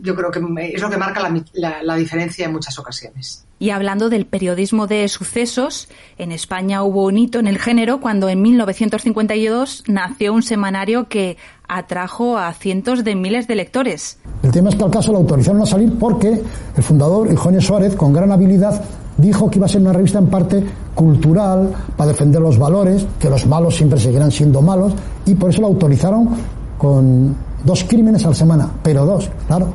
yo 0.00 0.14
creo 0.14 0.30
que 0.30 0.40
es 0.74 0.82
lo 0.82 0.90
que 0.90 0.98
marca 0.98 1.26
la, 1.54 1.82
la 1.82 1.96
diferencia 1.96 2.44
en 2.44 2.52
muchas 2.52 2.78
ocasiones. 2.78 3.46
Y 3.58 3.70
hablando 3.70 4.10
del 4.10 4.26
periodismo 4.26 4.86
de 4.86 5.08
sucesos, 5.08 5.88
en 6.18 6.32
España 6.32 6.82
hubo 6.82 7.04
un 7.04 7.16
hito 7.16 7.38
en 7.38 7.46
el 7.46 7.58
género 7.58 8.00
cuando 8.00 8.28
en 8.28 8.42
1952 8.42 9.84
nació 9.86 10.34
un 10.34 10.42
semanario 10.42 11.08
que 11.08 11.38
atrajo 11.66 12.36
a 12.36 12.52
cientos 12.52 13.04
de 13.04 13.14
miles 13.14 13.46
de 13.48 13.54
lectores. 13.54 14.18
El 14.42 14.50
tema 14.50 14.68
es 14.68 14.74
que 14.74 14.84
al 14.84 14.90
caso 14.90 15.12
lo 15.12 15.18
autorizaron 15.18 15.62
a 15.62 15.66
salir 15.66 15.96
porque 15.98 16.42
el 16.76 16.82
fundador, 16.82 17.28
Eugenio 17.28 17.60
Suárez, 17.60 17.94
con 17.94 18.12
gran 18.12 18.32
habilidad, 18.32 18.84
dijo 19.22 19.48
que 19.48 19.58
iba 19.58 19.66
a 19.66 19.68
ser 19.68 19.80
una 19.80 19.92
revista 19.92 20.18
en 20.18 20.26
parte 20.26 20.62
cultural, 20.94 21.70
para 21.96 22.10
defender 22.10 22.42
los 22.42 22.58
valores, 22.58 23.06
que 23.18 23.30
los 23.30 23.46
malos 23.46 23.76
siempre 23.76 23.98
seguirán 23.98 24.30
siendo 24.30 24.60
malos, 24.60 24.92
y 25.24 25.34
por 25.34 25.48
eso 25.48 25.62
lo 25.62 25.68
autorizaron 25.68 26.28
con 26.76 27.34
dos 27.64 27.84
crímenes 27.84 28.24
a 28.26 28.28
la 28.28 28.34
semana, 28.34 28.68
pero 28.82 29.06
dos, 29.06 29.30
claro, 29.46 29.68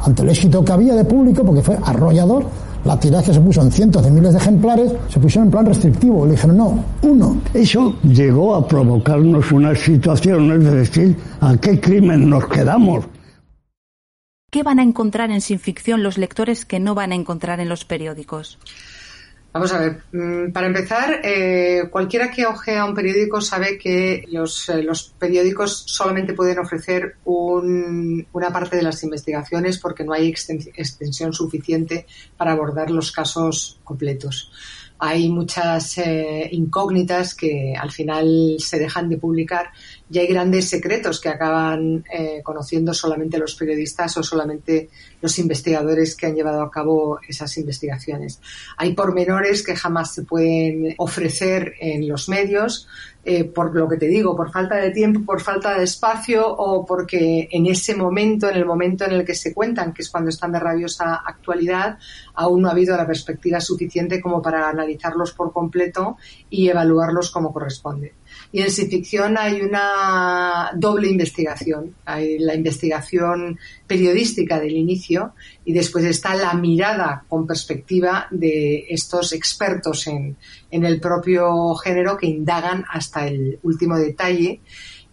ante 0.00 0.22
el 0.22 0.30
éxito 0.30 0.64
que 0.64 0.72
había 0.72 0.94
de 0.94 1.04
público, 1.04 1.44
porque 1.44 1.62
fue 1.62 1.76
arrollador, 1.84 2.44
la 2.84 2.98
tiraje 3.00 3.34
se 3.34 3.40
puso 3.40 3.62
en 3.62 3.72
cientos 3.72 4.04
de 4.04 4.12
miles 4.12 4.32
de 4.32 4.38
ejemplares, 4.38 4.92
se 5.08 5.18
pusieron 5.18 5.48
en 5.48 5.50
plan 5.50 5.66
restrictivo. 5.66 6.24
Le 6.24 6.32
dijeron, 6.32 6.56
no, 6.56 6.78
uno. 7.02 7.36
Eso 7.52 7.96
llegó 8.04 8.54
a 8.54 8.66
provocarnos 8.66 9.50
una 9.50 9.74
situación, 9.74 10.52
es 10.52 10.72
decir, 10.72 11.16
¿a 11.40 11.56
qué 11.56 11.80
crimen 11.80 12.30
nos 12.30 12.46
quedamos? 12.46 13.04
¿Qué 14.50 14.62
van 14.62 14.78
a 14.78 14.82
encontrar 14.82 15.30
en 15.30 15.40
sin 15.40 15.58
ficción 15.58 16.02
los 16.02 16.18
lectores 16.18 16.64
que 16.64 16.78
no 16.78 16.94
van 16.94 17.12
a 17.12 17.16
encontrar 17.16 17.60
en 17.60 17.68
los 17.68 17.84
periódicos? 17.84 18.58
Vamos 19.52 19.72
a 19.72 19.78
ver, 19.78 20.02
mm, 20.12 20.52
para 20.52 20.66
empezar, 20.66 21.20
eh, 21.24 21.88
cualquiera 21.90 22.30
que 22.30 22.44
ojea 22.44 22.84
un 22.84 22.94
periódico 22.94 23.40
sabe 23.40 23.78
que 23.78 24.24
los, 24.28 24.68
eh, 24.68 24.86
periódicos 25.18 25.84
solamente 25.86 26.34
pueden 26.34 26.58
ofrecer 26.58 27.16
una 27.24 28.52
parte 28.52 28.76
de 28.76 28.82
las 28.82 29.02
investigaciones 29.02 29.78
porque 29.78 30.04
no 30.04 30.12
hay 30.12 30.28
extensión 30.28 31.32
suficiente 31.32 32.06
para 32.36 32.52
abordar 32.52 32.90
los 32.90 33.10
casos 33.12 33.80
completos 33.82 34.52
hay 34.98 35.28
muchas 35.28 35.98
eh, 35.98 36.48
incógnitas 36.52 37.34
que 37.34 37.74
al 37.78 37.90
final 37.90 38.56
se 38.58 38.78
dejan 38.78 39.08
de 39.08 39.18
publicar 39.18 39.70
y 40.10 40.18
hay 40.18 40.26
grandes 40.26 40.68
secretos 40.68 41.20
que 41.20 41.28
acaban 41.28 42.04
eh, 42.12 42.40
conociendo 42.42 42.94
solamente 42.94 43.38
los 43.38 43.54
periodistas 43.54 44.16
o 44.16 44.22
solamente 44.22 44.88
los 45.20 45.38
investigadores 45.38 46.16
que 46.16 46.26
han 46.26 46.34
llevado 46.34 46.62
a 46.62 46.70
cabo 46.70 47.18
esas 47.28 47.56
investigaciones. 47.58 48.40
Hay 48.76 48.94
pormenores 48.94 49.62
que 49.62 49.76
jamás 49.76 50.14
se 50.14 50.22
pueden 50.22 50.94
ofrecer 50.98 51.74
en 51.80 52.08
los 52.08 52.28
medios, 52.28 52.88
eh, 53.28 53.42
por 53.42 53.74
lo 53.74 53.88
que 53.88 53.96
te 53.96 54.06
digo, 54.06 54.36
por 54.36 54.52
falta 54.52 54.76
de 54.76 54.92
tiempo, 54.92 55.24
por 55.26 55.40
falta 55.40 55.76
de 55.76 55.82
espacio 55.82 56.46
o 56.48 56.86
porque 56.86 57.48
en 57.50 57.66
ese 57.66 57.96
momento, 57.96 58.48
en 58.48 58.54
el 58.54 58.64
momento 58.64 59.04
en 59.04 59.10
el 59.14 59.24
que 59.24 59.34
se 59.34 59.52
cuentan, 59.52 59.92
que 59.92 60.02
es 60.02 60.10
cuando 60.10 60.30
están 60.30 60.52
de 60.52 60.60
rabiosa 60.60 61.16
actualidad, 61.26 61.98
aún 62.34 62.62
no 62.62 62.68
ha 62.68 62.70
habido 62.70 62.96
la 62.96 63.04
perspectiva 63.04 63.60
suficiente 63.60 64.20
como 64.20 64.40
para 64.40 64.68
analizarlos 64.68 65.32
por 65.32 65.52
completo 65.52 66.18
y 66.48 66.68
evaluarlos 66.68 67.32
como 67.32 67.52
corresponde. 67.52 68.14
Y 68.52 68.62
en 68.62 68.70
sin 68.70 68.88
ficción 68.88 69.36
hay 69.38 69.60
una 69.60 70.70
doble 70.74 71.08
investigación. 71.08 71.94
Hay 72.04 72.38
la 72.38 72.54
investigación 72.54 73.58
periodística 73.86 74.60
del 74.60 74.76
inicio 74.76 75.34
y 75.64 75.72
después 75.72 76.04
está 76.04 76.34
la 76.34 76.54
mirada 76.54 77.24
con 77.28 77.46
perspectiva 77.46 78.26
de 78.30 78.86
estos 78.88 79.32
expertos 79.32 80.06
en, 80.06 80.36
en 80.70 80.84
el 80.84 81.00
propio 81.00 81.74
género 81.74 82.16
que 82.16 82.26
indagan 82.26 82.84
hasta 82.90 83.26
el 83.26 83.58
último 83.62 83.96
detalle 83.98 84.60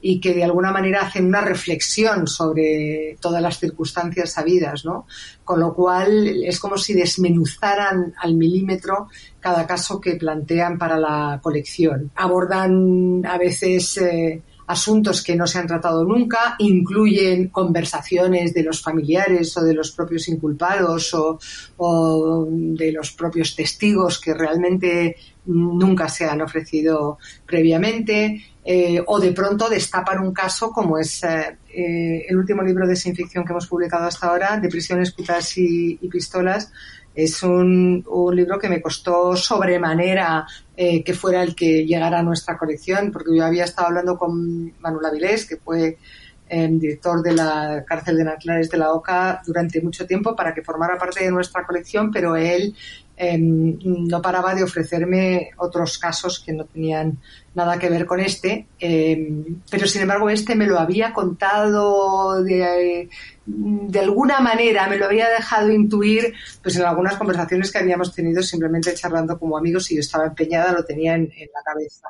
y 0.06 0.20
que 0.20 0.34
de 0.34 0.44
alguna 0.44 0.72
manera 0.72 1.02
hacen 1.02 1.26
una 1.26 1.40
reflexión 1.40 2.28
sobre 2.28 3.18
todas 3.22 3.42
las 3.42 3.58
circunstancias 3.58 4.34
sabidas, 4.34 4.84
¿no? 4.84 5.08
Con 5.46 5.62
lo 5.62 5.74
cual 5.74 6.44
es 6.44 6.60
como 6.60 6.78
si 6.78 6.94
desmenuzaran 6.94 8.14
al 8.22 8.36
milímetro 8.36 9.08
cada 9.40 9.66
caso 9.66 10.02
que 10.02 10.18
plantean 10.18 10.78
para 10.78 10.98
la 10.98 11.40
colección. 11.42 12.12
Abordan 12.16 13.26
a 13.26 13.38
veces 13.38 13.98
eh, 13.98 14.42
asuntos 14.68 15.24
que 15.24 15.38
no 15.38 15.48
se 15.48 15.60
han 15.60 15.68
tratado 15.68 16.04
nunca, 16.04 16.56
incluyen 16.60 17.48
conversaciones 17.48 18.54
de 18.54 18.64
los 18.64 18.82
familiares 18.82 19.56
o 19.56 19.64
de 19.64 19.74
los 19.74 19.92
propios 19.92 20.28
inculpados 20.28 21.14
o, 21.14 21.40
o 21.78 22.48
de 22.50 22.92
los 22.92 23.14
propios 23.14 23.56
testigos 23.56 24.20
que 24.20 24.34
realmente 24.34 25.16
nunca 25.46 26.10
se 26.10 26.26
han 26.26 26.42
ofrecido 26.42 27.18
previamente, 27.46 28.42
eh, 28.66 29.04
o 29.06 29.20
de 29.20 29.34
pronto 29.34 29.68
destapan 29.68 30.20
un 30.20 30.34
caso 30.34 30.72
como 30.72 30.98
es 30.98 31.22
eh, 31.24 31.58
eh, 31.70 32.26
el 32.30 32.38
último 32.38 32.62
libro 32.62 32.88
de 32.88 32.96
sin 32.96 33.14
ficción 33.14 33.44
que 33.44 33.52
hemos 33.52 33.68
publicado 33.68 34.06
hasta 34.06 34.28
ahora, 34.28 34.58
de 34.58 34.70
prisiones, 34.70 35.12
putas 35.12 35.58
y, 35.58 35.98
pistolas. 36.10 36.72
Es 37.14 37.44
un, 37.44 38.06
libro 38.34 38.58
que 38.58 38.70
me 38.70 38.82
costó 38.82 39.36
sobremanera 39.36 40.48
que 40.76 41.14
fuera 41.14 41.44
el 41.44 41.54
que 41.54 41.86
llegara 41.86 42.20
a 42.20 42.24
nuestra 42.24 42.58
colección, 42.58 43.12
porque 43.12 43.36
yo 43.36 43.46
había 43.46 43.66
estado 43.66 43.90
hablando 43.90 44.18
con 44.18 44.74
Manuel 44.80 45.06
Avilés, 45.06 45.46
que 45.46 45.58
fue 45.58 45.98
director 46.50 47.22
de 47.22 47.34
la 47.34 47.84
cárcel 47.88 48.18
de 48.18 48.24
Natlares 48.24 48.70
de 48.70 48.78
la 48.78 48.94
OCA 48.94 49.42
durante 49.46 49.82
mucho 49.82 50.06
tiempo 50.06 50.36
para 50.36 50.54
que 50.54 50.64
formara 50.64 50.98
parte 50.98 51.24
de 51.24 51.32
nuestra 51.32 51.66
colección, 51.66 52.12
pero 52.12 52.36
él 52.36 52.76
em, 53.16 53.78
no 53.84 54.22
paraba 54.22 54.56
de 54.56 54.64
ofrecerme 54.64 55.52
otros 55.58 55.98
casos 56.00 56.40
que 56.40 56.54
no 56.54 56.66
tenían 56.66 57.20
nada 57.56 57.78
que 57.78 57.90
ver 57.90 58.06
con 58.06 58.20
este, 58.20 58.68
em, 58.80 59.58
pero 59.70 59.88
sin 59.88 60.02
embargo 60.02 60.30
este 60.30 60.56
me 60.56 60.68
lo 60.68 60.80
había 60.80 61.14
contado 61.14 62.44
de, 62.44 63.10
de, 63.46 64.00
alguna 64.00 64.40
manera, 64.40 64.88
me 64.88 64.98
lo 64.98 65.06
había 65.06 65.30
dejado 65.30 65.72
intuir 65.72 66.34
pues 66.62 66.76
en 66.78 66.84
algunas 66.84 67.18
conversaciones 67.18 67.72
que 67.72 67.78
habíamos 67.78 68.14
tenido 68.14 68.42
simplemente 68.42 68.94
charlando 68.94 69.38
como 69.38 69.58
amigos 69.58 69.92
y 69.92 69.96
yo 69.96 70.00
estaba 70.00 70.28
empeñada, 70.28 70.72
lo 70.72 70.86
tenía 70.86 71.16
en, 71.16 71.24
la 71.24 71.62
cabeza. 71.64 72.08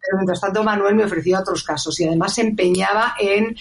Pero 0.00 0.18
mientras 0.18 0.40
tanto 0.40 0.62
Manuel 0.62 0.94
me 0.94 1.04
ofrecía 1.04 1.40
otros 1.40 1.64
casos 1.64 1.98
y 2.00 2.06
además 2.06 2.34
se 2.34 2.42
empeñaba 2.42 3.14
en, 3.18 3.56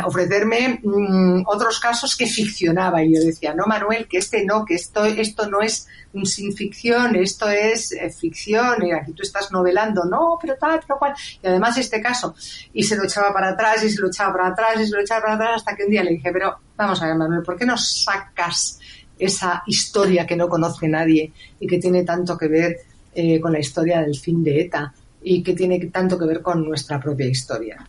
ofrecerme 0.00 0.80
mm, 0.82 1.42
otros 1.46 1.80
casos 1.80 2.16
que 2.16 2.26
ficcionaba 2.26 3.02
y 3.02 3.14
yo 3.14 3.20
decía, 3.20 3.54
no 3.54 3.66
Manuel, 3.66 4.08
que 4.08 4.18
este 4.18 4.44
no, 4.44 4.64
que 4.64 4.74
esto, 4.74 5.04
esto 5.04 5.48
no 5.48 5.60
es 5.60 5.86
sin 6.24 6.52
ficción, 6.52 7.16
esto 7.16 7.48
es 7.48 7.92
eh, 7.92 8.10
ficción, 8.10 8.84
y 8.86 8.92
aquí 8.92 9.12
tú 9.12 9.22
estás 9.22 9.52
novelando, 9.52 10.04
no, 10.04 10.38
pero 10.40 10.56
tal, 10.56 10.80
pero 10.80 10.98
cual. 10.98 11.14
Y 11.42 11.46
además 11.46 11.76
este 11.78 12.00
caso, 12.00 12.34
y 12.72 12.82
se 12.84 12.96
lo 12.96 13.04
echaba 13.04 13.32
para 13.32 13.50
atrás, 13.50 13.82
y 13.84 13.90
se 13.90 14.00
lo 14.00 14.08
echaba 14.08 14.32
para 14.32 14.48
atrás, 14.48 14.80
y 14.80 14.86
se 14.86 14.94
lo 14.94 15.00
echaba 15.00 15.22
para 15.22 15.34
atrás, 15.34 15.50
hasta 15.56 15.76
que 15.76 15.84
un 15.84 15.90
día 15.90 16.02
le 16.02 16.12
dije, 16.12 16.32
pero 16.38 16.56
vamos 16.76 17.02
a 17.02 17.08
ver, 17.08 17.16
Manuel, 17.16 17.42
¿por 17.42 17.56
qué 17.56 17.66
no 17.66 17.76
sacas 17.76 18.78
esa 19.18 19.64
historia 19.66 20.24
que 20.24 20.36
no 20.36 20.48
conoce 20.48 20.86
nadie 20.86 21.32
y 21.58 21.66
que 21.66 21.78
tiene 21.78 22.04
tanto 22.04 22.38
que 22.38 22.46
ver 22.46 22.76
eh, 23.12 23.40
con 23.40 23.50
la 23.50 23.58
historia 23.58 24.00
del 24.02 24.16
fin 24.16 24.44
de 24.44 24.60
ETA 24.60 24.94
y 25.24 25.42
que 25.42 25.54
tiene 25.54 25.84
tanto 25.86 26.16
que 26.16 26.26
ver 26.26 26.40
con 26.40 26.64
nuestra 26.64 27.00
propia 27.00 27.26
historia? 27.26 27.84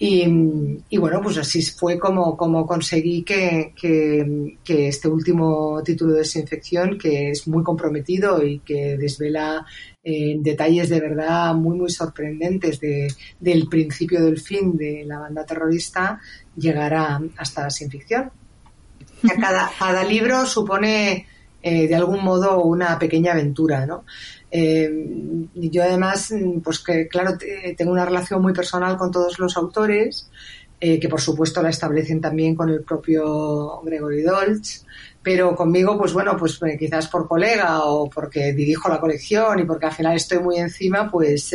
Y, 0.00 0.96
bueno, 0.98 1.20
pues 1.22 1.38
así 1.38 1.62
fue 1.62 1.98
como, 1.98 2.36
como 2.36 2.66
conseguí 2.66 3.22
que, 3.22 3.72
este 4.64 5.08
último 5.08 5.82
título 5.82 6.12
de 6.12 6.18
desinfección, 6.18 6.98
que 6.98 7.30
es 7.30 7.48
muy 7.48 7.64
comprometido 7.64 8.44
y 8.44 8.60
que 8.60 8.98
desvela 8.98 9.64
eh, 10.10 10.36
detalles 10.40 10.88
de 10.88 11.00
verdad 11.00 11.54
muy, 11.54 11.76
muy 11.76 11.90
sorprendentes 11.90 12.80
de, 12.80 13.12
del 13.38 13.68
principio 13.68 14.24
del 14.24 14.40
fin 14.40 14.74
de 14.74 15.04
la 15.04 15.18
banda 15.18 15.44
terrorista, 15.44 16.18
llegara 16.56 17.20
hasta 17.36 17.64
la 17.64 17.70
sin 17.70 17.90
ficción. 17.90 18.30
Cada, 19.38 19.70
cada 19.78 20.04
libro 20.04 20.46
supone 20.46 21.26
eh, 21.62 21.86
de 21.86 21.94
algún 21.94 22.24
modo 22.24 22.62
una 22.62 22.98
pequeña 22.98 23.32
aventura, 23.32 23.84
¿no? 23.84 24.06
Eh, 24.50 24.90
yo 25.54 25.82
además, 25.82 26.32
pues 26.64 26.78
que 26.78 27.06
claro, 27.06 27.36
tengo 27.76 27.92
una 27.92 28.06
relación 28.06 28.40
muy 28.40 28.54
personal 28.54 28.96
con 28.96 29.10
todos 29.10 29.38
los 29.38 29.58
autores, 29.58 30.30
eh, 30.80 31.00
que 31.00 31.08
por 31.08 31.20
supuesto 31.20 31.60
la 31.60 31.70
establecen 31.70 32.20
también 32.20 32.54
con 32.54 32.70
el 32.70 32.82
propio 32.82 33.82
Gregory 33.82 34.22
Dolch, 34.22 34.84
pero 35.22 35.54
conmigo, 35.54 35.98
pues 35.98 36.12
bueno, 36.12 36.36
pues 36.36 36.58
eh, 36.62 36.76
quizás 36.78 37.08
por 37.08 37.26
colega 37.28 37.84
o 37.84 38.08
porque 38.08 38.52
dirijo 38.52 38.88
la 38.88 39.00
colección 39.00 39.58
y 39.58 39.64
porque 39.64 39.86
al 39.86 39.92
final 39.92 40.16
estoy 40.16 40.38
muy 40.38 40.56
encima, 40.56 41.10
pues, 41.10 41.54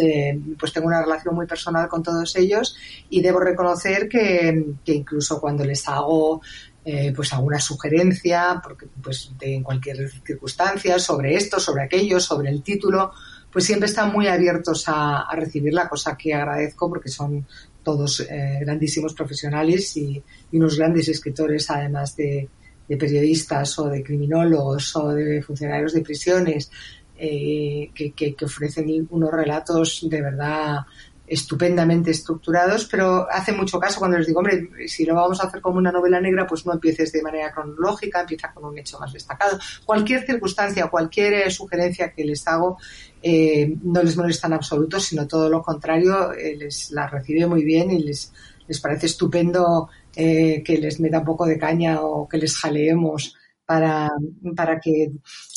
pues 0.60 0.74
tengo 0.74 0.88
una 0.88 1.02
relación 1.02 1.34
muy 1.34 1.48
personal 1.48 1.88
con 1.88 2.04
todos 2.04 2.36
ellos 2.36 2.76
y 3.10 3.22
debo 3.22 3.40
reconocer 3.40 4.08
que, 4.08 4.76
incluso 4.86 5.40
cuando 5.40 5.64
les 5.64 5.88
hago 5.88 6.42
eh, 6.86 7.14
pues 7.16 7.32
alguna 7.32 7.60
sugerencia, 7.60 8.60
porque 8.62 8.88
pues 9.02 9.32
en 9.40 9.64
cualquier 9.64 10.10
circunstancia, 10.26 11.00
sobre 11.00 11.36
esto, 11.36 11.58
sobre 11.58 11.84
aquello, 11.84 12.20
sobre 12.20 12.50
el 12.50 12.62
título, 12.62 13.14
pues 13.50 13.66
siempre 13.66 13.88
están 13.88 14.12
muy 14.12 14.28
abiertos 14.28 14.84
a, 14.88 15.26
recibir 15.34 15.74
la 15.74 15.88
cosa 15.88 16.18
que 16.18 16.34
agradezco 16.34 16.90
porque 16.90 17.08
son 17.08 17.46
todos 17.84 18.20
eh, 18.22 18.60
grandísimos 18.62 19.14
profesionales 19.14 19.96
y, 19.96 20.22
unos 20.52 20.78
grandes 20.78 21.08
escritores, 21.08 21.70
además 21.70 22.16
de, 22.18 22.50
periodistas 22.88 23.80
o 23.80 23.90
de 23.90 24.04
criminólogos 24.04 24.96
o 24.96 25.10
de 25.10 25.42
funcionarios 25.42 25.94
de 25.94 26.02
prisiones, 26.02 26.72
eh, 27.18 27.90
que, 27.94 28.14
que, 28.14 28.36
ofrecen 28.44 29.08
unos 29.10 29.32
relatos 29.32 30.06
de 30.10 30.22
verdad 30.22 30.86
estupendamente 31.26 32.12
estructurados, 32.12 32.86
pero 32.86 33.28
hace 33.32 33.54
mucho 33.54 33.80
caso 33.80 34.00
cuando 34.00 34.18
les 34.18 34.28
digo, 34.28 34.40
hombre, 34.40 34.70
si 34.88 35.06
lo 35.06 35.16
vamos 35.16 35.40
a 35.40 35.48
hacer 35.48 35.62
como 35.62 35.78
una 35.78 35.92
novela 35.92 36.20
negra, 36.20 36.46
pues 36.46 36.66
no 36.66 36.74
empieces 36.74 37.12
de 37.12 37.22
manera 37.22 37.52
cronológica, 37.52 38.22
empieza 38.22 38.52
con 38.54 38.66
un 38.66 38.78
hecho 38.78 39.00
más 39.00 39.14
destacado. 39.14 39.58
Cualquier 39.86 40.26
circunstancia, 40.26 40.88
cualquier 40.88 41.34
eh, 41.34 41.50
sugerencia 41.50 42.12
que 42.12 42.26
les 42.26 42.46
hago 42.48 42.78
eh, 43.22 43.74
no 43.84 44.04
les 44.04 44.18
molesta 44.18 44.48
en 44.48 44.54
absoluto, 44.54 45.00
sino 45.00 45.26
todo 45.26 45.50
lo 45.50 45.62
contrario, 45.62 46.34
eh, 46.34 46.58
les 46.58 46.92
la 46.92 47.08
recibe 47.08 47.48
muy 47.48 47.64
bien 47.64 47.90
y 47.92 48.04
les, 48.04 48.34
les 48.68 48.80
parece 48.82 49.06
estupendo 49.06 49.90
que 50.14 50.78
les 50.80 51.00
meta 51.00 51.20
un 51.20 51.26
poco 51.26 51.46
de 51.46 51.58
caña 51.58 52.02
o 52.02 52.28
que 52.28 52.38
les 52.38 52.56
jaleemos 52.56 53.36
para, 53.66 54.12
para 54.56 54.80
que, 54.80 55.12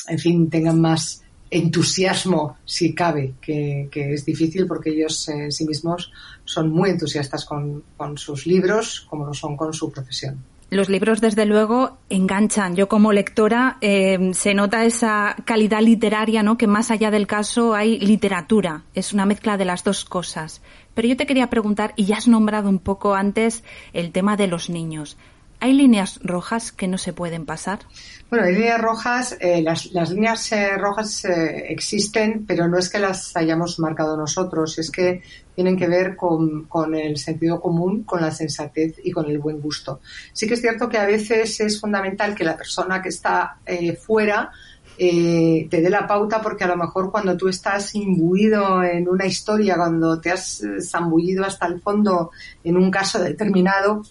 en 0.09 0.19
fin, 0.19 0.49
tengan 0.49 0.81
más 0.81 1.23
entusiasmo, 1.51 2.59
si 2.65 2.95
cabe, 2.95 3.35
que, 3.41 3.89
es 3.93 4.25
difícil 4.25 4.67
porque 4.67 4.91
ellos 4.91 5.29
en 5.29 5.53
sí 5.53 5.65
mismos 5.65 6.13
son 6.45 6.71
muy 6.71 6.91
entusiastas 6.91 7.45
con, 7.45 7.85
sus 8.17 8.47
libros 8.47 9.07
como 9.09 9.27
lo 9.27 9.35
son 9.35 9.57
con 9.57 9.73
su 9.73 9.91
profesión. 9.91 10.43
Los 10.69 10.89
libros, 10.89 11.21
desde 11.21 11.47
luego, 11.47 11.99
enganchan. 12.11 12.75
Yo 12.75 12.89
como 12.89 13.13
lectora 13.13 13.79
eh, 13.81 14.31
se 14.33 14.53
nota 14.53 14.85
esa 14.85 15.37
calidad 15.45 15.81
literaria, 15.81 16.43
¿no? 16.43 16.59
Que 16.59 16.67
más 16.67 16.91
allá 16.91 17.13
del 17.13 17.29
caso 17.29 17.75
hay 17.75 18.01
literatura. 18.01 18.83
Es 18.93 19.13
una 19.13 19.27
mezcla 19.27 19.57
de 19.57 19.65
las 19.65 19.85
dos 19.85 20.05
cosas. 20.05 20.63
Pero 20.95 21.07
yo 21.07 21.17
te 21.17 21.27
quería 21.27 21.51
preguntar, 21.51 21.93
y 21.95 22.07
ya 22.07 22.17
has 22.17 22.27
nombrado 22.27 22.69
un 22.69 22.81
poco 22.81 23.15
antes 23.15 23.63
el 23.93 24.11
tema 24.11 24.37
de 24.37 24.49
los 24.49 24.69
niños. 24.69 25.17
¿Hay 25.59 25.73
líneas 25.73 26.21
rojas 26.23 26.71
que 26.71 26.87
no 26.87 26.99
se 26.99 27.13
pueden 27.13 27.47
pasar? 27.47 27.81
Bueno, 28.29 28.47
hay 28.47 28.55
líneas 28.55 28.81
rojas, 28.81 29.37
eh, 29.41 29.63
las, 29.63 29.91
líneas 30.11 30.53
eh, 30.53 30.77
rojas 30.77 31.25
eh, 31.25 31.67
existen, 31.69 32.45
pero 32.47 32.69
no 32.69 32.77
es 32.77 32.91
que 32.91 32.99
las 32.99 33.35
hayamos 33.37 33.79
marcado 33.79 34.17
nosotros, 34.17 34.79
es 34.79 34.91
que 34.91 35.23
tienen 35.55 35.79
que 35.79 35.87
ver 35.87 36.15
con, 36.17 36.67
el 36.95 37.17
sentido 37.17 37.61
común, 37.61 38.03
con 38.03 38.21
la 38.21 38.31
sensatez 38.31 38.97
y 39.03 39.11
con 39.13 39.31
el 39.31 39.39
buen 39.39 39.61
gusto. 39.61 40.01
Sí 40.33 40.47
que 40.47 40.55
es 40.55 40.61
cierto 40.61 40.89
que 40.89 40.99
a 40.99 41.07
veces 41.07 41.59
es 41.61 41.81
fundamental 41.81 42.35
que 42.35 42.45
la 42.45 42.57
persona 42.57 43.01
que 43.01 43.09
está 43.09 43.59
fuera 44.05 44.51
te 44.99 45.69
dé 45.71 45.91
la 45.91 46.07
pauta 46.07 46.41
porque 46.41 46.65
a 46.65 46.69
lo 46.69 46.77
mejor 46.77 47.11
cuando 47.11 47.37
tú 47.37 47.49
estás 47.49 47.95
imbuido 47.95 48.83
en 48.83 49.09
una 49.09 49.27
historia, 49.27 49.77
cuando 49.77 50.21
te 50.21 50.31
has 50.31 50.63
zambullido 50.81 51.45
hasta 51.45 51.67
el 51.67 51.81
fondo 51.81 52.31
en 52.65 52.77
un 52.77 52.91
caso 52.91 53.19
determinado, 53.23 54.03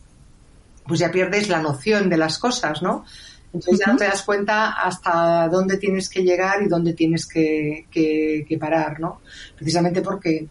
pues 0.88 1.00
ya 1.00 1.12
pierdes 1.12 1.50
la 1.50 1.62
noción 1.62 2.10
de 2.10 2.17
las 2.17 2.38
cosas, 2.38 2.82
¿no? 2.82 3.06
Entonces 3.54 3.86
ya 3.86 3.91
no 3.91 3.98
te 3.98 4.04
das 4.04 4.24
cuenta 4.24 4.71
hasta 4.71 5.48
dónde 5.48 5.78
tienes 5.78 6.10
que 6.10 6.24
llegar 6.24 6.62
y 6.62 6.67
dónde 6.67 6.93
tienes 6.93 7.26
que, 7.26 7.86
que, 7.89 8.58
parar, 8.60 9.00
¿no? 9.00 9.21
Precisamente 9.56 10.02
porque 10.02 10.48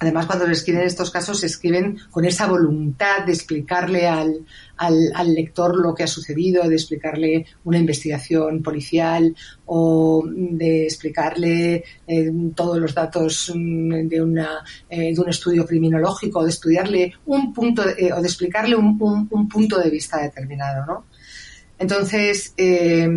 Además, 0.00 0.26
cuando 0.26 0.46
se 0.46 0.52
escriben 0.52 0.82
estos 0.82 1.10
casos, 1.10 1.40
se 1.40 1.46
escriben 1.46 1.98
con 2.10 2.24
esa 2.24 2.46
voluntad 2.46 3.24
de 3.26 3.32
explicarle 3.32 4.06
al, 4.06 4.46
al, 4.76 5.34
lector 5.34 5.76
lo 5.76 5.92
que 5.92 6.04
ha 6.04 6.06
sucedido, 6.06 6.68
de 6.68 6.76
explicarle 6.76 7.46
una 7.64 7.78
investigación 7.78 8.62
policial 8.62 9.34
o 9.66 10.22
de 10.26 10.84
explicarle 10.84 11.84
eh, 12.06 12.32
todos 12.54 12.78
los 12.78 12.94
datos 12.94 13.52
mm, 13.52 14.06
de, 14.06 14.22
una, 14.22 14.64
eh, 14.88 15.12
de 15.12 15.20
un 15.20 15.30
estudio 15.30 15.66
criminológico, 15.66 16.44
de 16.44 16.50
estudiarle 16.50 17.14
un 17.26 17.52
punto 17.52 17.82
eh, 17.88 18.12
o 18.12 18.20
de 18.20 18.28
explicarle 18.28 18.76
un, 18.76 18.96
un, 19.30 19.48
punto 19.48 19.80
de 19.80 19.90
vista 19.90 20.22
determinado, 20.22 20.86
¿no? 20.86 21.06
Entonces, 21.78 22.54
eh, 22.56 23.08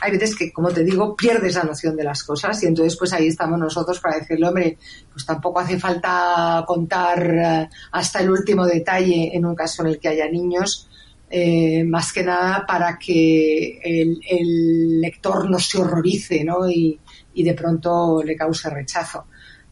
hay 0.00 0.10
veces 0.10 0.34
que, 0.34 0.52
como 0.52 0.70
te 0.70 0.82
digo, 0.82 1.14
pierdes 1.14 1.54
la 1.54 1.62
noción 1.62 1.96
de 1.96 2.02
las 2.02 2.24
cosas 2.24 2.60
y 2.62 2.66
entonces 2.66 2.96
pues 2.98 3.12
ahí 3.12 3.28
estamos 3.28 3.58
nosotros 3.60 4.00
para 4.00 4.18
decirle, 4.18 4.48
hombre, 4.48 4.78
pues 5.12 5.24
tampoco 5.24 5.60
hace 5.60 5.78
falta 5.78 6.64
contar 6.66 7.34
eh, 7.34 7.68
hasta 7.92 8.20
el 8.20 8.30
último 8.30 8.66
detalle 8.66 9.30
en 9.32 9.46
un 9.46 9.54
caso 9.54 9.82
en 9.82 9.88
el 9.90 10.00
que 10.00 10.08
haya 10.08 10.28
niños, 10.28 10.88
eh, 11.30 11.84
más 11.84 12.12
que 12.12 12.24
nada 12.24 12.64
para 12.66 12.98
que 12.98 13.80
el, 13.84 15.00
lector 15.00 15.48
no 15.48 15.58
se 15.58 15.78
horrorice 15.78 16.42
¿no? 16.42 16.68
Y, 16.68 16.98
y 17.34 17.44
de 17.44 17.54
pronto 17.54 18.22
le 18.24 18.34
cause 18.34 18.68
rechazo. 18.68 19.26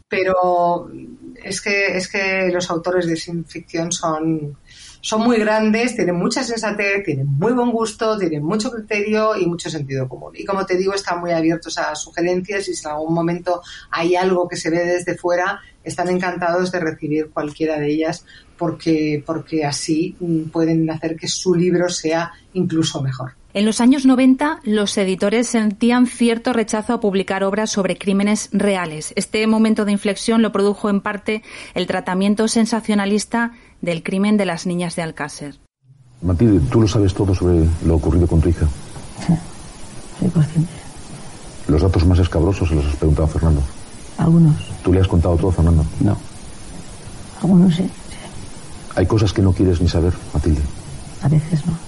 Pero 0.07 0.89
es 1.43 1.61
que, 1.61 1.97
es 1.97 2.07
que 2.07 2.49
los 2.53 2.69
autores 2.69 3.07
de 3.07 3.17
ciencia 3.17 3.51
ficción 3.51 3.91
son, 3.91 4.57
son 5.07 5.21
muy 5.21 5.37
grandes, 5.37 5.95
tienen 5.95 6.17
mucha 6.17 6.43
sensatez, 6.43 7.01
tienen 7.05 7.27
muy 7.27 7.53
buen 7.53 7.71
gusto, 7.71 8.17
tienen 8.17 8.43
mucho 8.43 8.69
criterio 8.69 9.37
y 9.37 9.45
mucho 9.45 9.69
sentido 9.69 10.09
común. 10.09 10.33
Y 10.35 10.43
como 10.43 10.65
te 10.65 10.75
digo, 10.75 10.93
están 10.93 11.21
muy 11.21 11.31
abiertos 11.31 11.77
a 11.77 11.95
sugerencias 11.95 12.67
y 12.67 12.73
si 12.73 12.85
en 12.85 12.91
algún 12.91 13.13
momento 13.13 13.61
hay 13.89 14.17
algo 14.17 14.49
que 14.49 14.57
se 14.57 14.69
ve 14.69 14.83
desde 14.83 15.17
fuera, 15.17 15.61
están 15.81 16.09
encantados 16.09 16.73
de 16.73 16.81
recibir 16.81 17.29
cualquiera 17.29 17.79
de 17.79 17.89
ellas 17.89 18.25
porque, 18.57 19.23
porque 19.25 19.63
así 19.63 20.17
mm, 20.19 20.49
pueden 20.49 20.89
hacer 20.89 21.15
que 21.15 21.29
su 21.29 21.55
libro 21.55 21.87
sea 21.87 22.33
incluso 22.51 23.01
mejor. 23.01 23.36
En 23.57 23.65
los 23.65 23.81
años 23.81 24.05
90, 24.05 24.59
los 24.65 24.95
editores 24.99 25.47
sentían 25.47 26.05
cierto 26.05 26.53
rechazo 26.53 26.93
a 26.93 26.99
publicar 26.99 27.43
obras 27.43 27.71
sobre 27.71 27.97
crímenes 27.97 28.49
reales. 28.51 29.13
Este 29.15 29.47
momento 29.47 29.83
de 29.83 29.93
inflexión 29.93 30.43
lo 30.43 30.51
produjo 30.51 30.91
en 30.91 31.01
parte 31.01 31.41
el 31.73 31.87
tratamiento 31.87 32.47
sensacionalista 32.47 33.53
del 33.81 34.03
crimen 34.03 34.37
de 34.37 34.45
las 34.45 34.67
niñas 34.67 34.95
de 34.95 35.01
Alcácer. 35.01 35.55
Matilde, 36.21 36.59
tú 36.69 36.81
lo 36.81 36.87
sabes 36.87 37.15
todo 37.15 37.33
sobre 37.33 37.67
lo 37.83 37.95
ocurrido 37.95 38.27
con 38.27 38.41
tu 38.41 38.49
hija. 38.49 38.67
Sí, 39.25 39.33
soy 40.19 40.29
consciente. 40.29 40.73
¿Los 41.67 41.81
datos 41.81 42.05
más 42.05 42.19
escabrosos 42.19 42.69
se 42.69 42.75
los 42.75 42.85
has 42.85 42.95
preguntado 42.95 43.25
a 43.25 43.31
Fernando? 43.31 43.63
Algunos. 44.19 44.55
¿Tú 44.83 44.93
le 44.93 45.01
has 45.01 45.07
contado 45.07 45.35
todo, 45.35 45.49
Fernando? 45.49 45.83
No. 46.01 46.15
Algunos 47.41 47.75
sí, 47.75 47.81
sí. 47.81 48.17
Hay 48.95 49.07
cosas 49.07 49.33
que 49.33 49.41
no 49.41 49.51
quieres 49.51 49.81
ni 49.81 49.87
saber, 49.87 50.13
Matilde. 50.31 50.61
A 51.23 51.27
veces 51.27 51.65
no. 51.65 51.86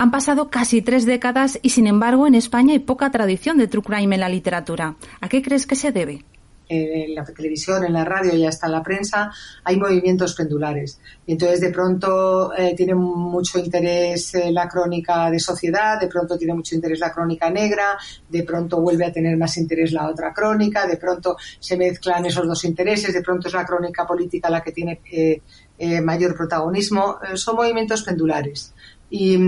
Han 0.00 0.12
pasado 0.12 0.48
casi 0.48 0.80
tres 0.80 1.06
décadas 1.06 1.58
y, 1.60 1.70
sin 1.70 1.88
embargo, 1.88 2.28
en 2.28 2.36
España 2.36 2.72
hay 2.72 2.78
poca 2.78 3.10
tradición 3.10 3.58
de 3.58 3.66
true 3.66 3.82
crime 3.82 4.14
en 4.14 4.20
la 4.20 4.28
literatura. 4.28 4.94
¿A 5.20 5.28
qué 5.28 5.42
crees 5.42 5.66
que 5.66 5.74
se 5.74 5.90
debe? 5.90 6.24
en 6.70 7.14
la 7.14 7.24
televisión, 7.24 7.82
en 7.82 7.94
la 7.94 8.04
radio 8.04 8.34
y 8.34 8.44
hasta 8.44 8.66
en 8.66 8.72
la 8.72 8.82
prensa, 8.82 9.32
hay 9.64 9.78
movimientos 9.78 10.34
pendulares. 10.34 11.00
Y 11.26 11.32
entonces 11.32 11.62
de 11.62 11.70
pronto 11.70 12.54
eh, 12.54 12.74
tiene 12.76 12.94
mucho 12.94 13.58
interés 13.58 14.34
eh, 14.34 14.52
la 14.52 14.68
crónica 14.68 15.30
de 15.30 15.40
sociedad, 15.40 15.98
de 15.98 16.08
pronto 16.08 16.36
tiene 16.36 16.52
mucho 16.52 16.74
interés 16.74 17.00
la 17.00 17.10
crónica 17.10 17.48
negra, 17.48 17.96
de 18.28 18.42
pronto 18.42 18.82
vuelve 18.82 19.06
a 19.06 19.12
tener 19.12 19.38
más 19.38 19.56
interés 19.56 19.92
la 19.92 20.10
otra 20.10 20.34
crónica, 20.34 20.86
de 20.86 20.98
pronto 20.98 21.38
se 21.58 21.78
mezclan 21.78 22.26
esos 22.26 22.46
dos 22.46 22.62
intereses, 22.64 23.14
de 23.14 23.22
pronto 23.22 23.48
es 23.48 23.54
la 23.54 23.64
crónica 23.64 24.06
política 24.06 24.50
la 24.50 24.62
que 24.62 24.72
tiene 24.72 25.00
eh, 25.10 26.00
mayor 26.02 26.36
protagonismo. 26.36 27.16
son 27.34 27.56
movimientos 27.56 28.02
pendulares. 28.02 28.74
Y, 29.10 29.38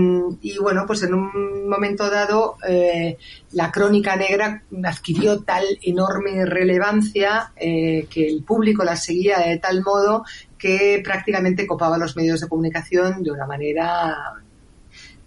bueno, 0.59 0.85
pues 0.87 1.03
en 1.03 1.13
un 1.13 1.69
momento 1.69 2.09
dado 2.09 2.57
eh, 2.67 3.17
la 3.51 3.71
crónica 3.71 4.15
negra 4.15 4.63
adquirió 4.83 5.41
tal 5.41 5.63
enorme 5.83 6.45
relevancia 6.45 7.51
eh, 7.55 8.07
que 8.09 8.27
el 8.27 8.43
público 8.43 8.83
la 8.83 8.95
seguía 8.95 9.39
de 9.39 9.59
tal 9.59 9.83
modo 9.83 10.25
que 10.57 10.99
prácticamente 11.03 11.67
copaba 11.67 11.99
los 11.99 12.15
medios 12.15 12.41
de 12.41 12.47
comunicación 12.47 13.21
de 13.21 13.31
una 13.31 13.45
manera 13.45 14.15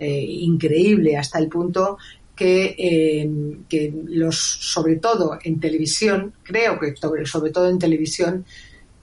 eh, 0.00 0.26
increíble 0.28 1.16
hasta 1.16 1.38
el 1.38 1.48
punto 1.48 1.98
que, 2.34 3.60
que 3.68 3.94
los, 4.08 4.36
sobre 4.36 4.96
todo 4.96 5.38
en 5.44 5.60
televisión, 5.60 6.34
creo 6.42 6.80
que 6.80 6.94
sobre 7.24 7.52
todo 7.52 7.68
en 7.68 7.78
televisión, 7.78 8.44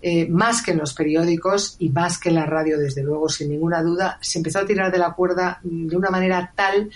eh, 0.01 0.27
más 0.27 0.63
que 0.63 0.71
en 0.71 0.79
los 0.79 0.93
periódicos 0.93 1.75
y 1.77 1.89
más 1.89 2.17
que 2.17 2.29
en 2.29 2.35
la 2.35 2.45
radio, 2.45 2.79
desde 2.79 3.03
luego, 3.03 3.29
sin 3.29 3.49
ninguna 3.49 3.83
duda, 3.83 4.17
se 4.19 4.39
empezó 4.39 4.59
a 4.59 4.65
tirar 4.65 4.91
de 4.91 4.97
la 4.97 5.13
cuerda 5.13 5.59
de 5.63 5.95
una 5.95 6.09
manera 6.09 6.51
tal 6.55 6.89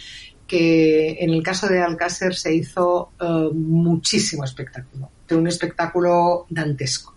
que 0.47 1.17
en 1.19 1.29
el 1.31 1.43
caso 1.43 1.67
de 1.67 1.81
Alcácer 1.81 2.35
se 2.35 2.53
hizo 2.53 3.11
eh, 3.19 3.49
muchísimo 3.53 4.43
espectáculo, 4.43 5.09
de 5.27 5.35
un 5.35 5.47
espectáculo 5.47 6.45
dantesco. 6.49 7.13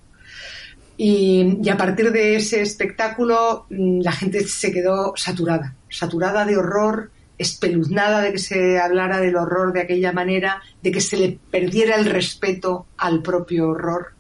Y, 0.97 1.59
y, 1.63 1.69
a 1.69 1.77
partir 1.77 2.11
de 2.11 2.37
ese 2.37 2.61
espectáculo 2.61 3.67
mm, 3.71 4.01
la 4.01 4.13
gente 4.13 4.47
se 4.47 4.73
quedó 4.73 5.15
saturada, 5.17 5.75
saturada 5.89 6.45
de 6.45 6.57
horror, 6.57 7.11
espeluznada 7.39 8.21
de 8.21 8.33
que 8.33 8.39
se 8.39 8.79
hablara 8.79 9.21
del 9.21 9.37
horror 9.37 9.73
de 9.73 9.83
aquella 9.83 10.13
manera, 10.13 10.61
de 10.83 10.91
que 10.91 11.01
se 11.01 11.17
le 11.17 11.39
perdiera 11.51 11.97
el 11.97 12.07
respeto 12.07 12.87
al 12.99 13.23
propio 13.23 13.69
horror 13.69 14.18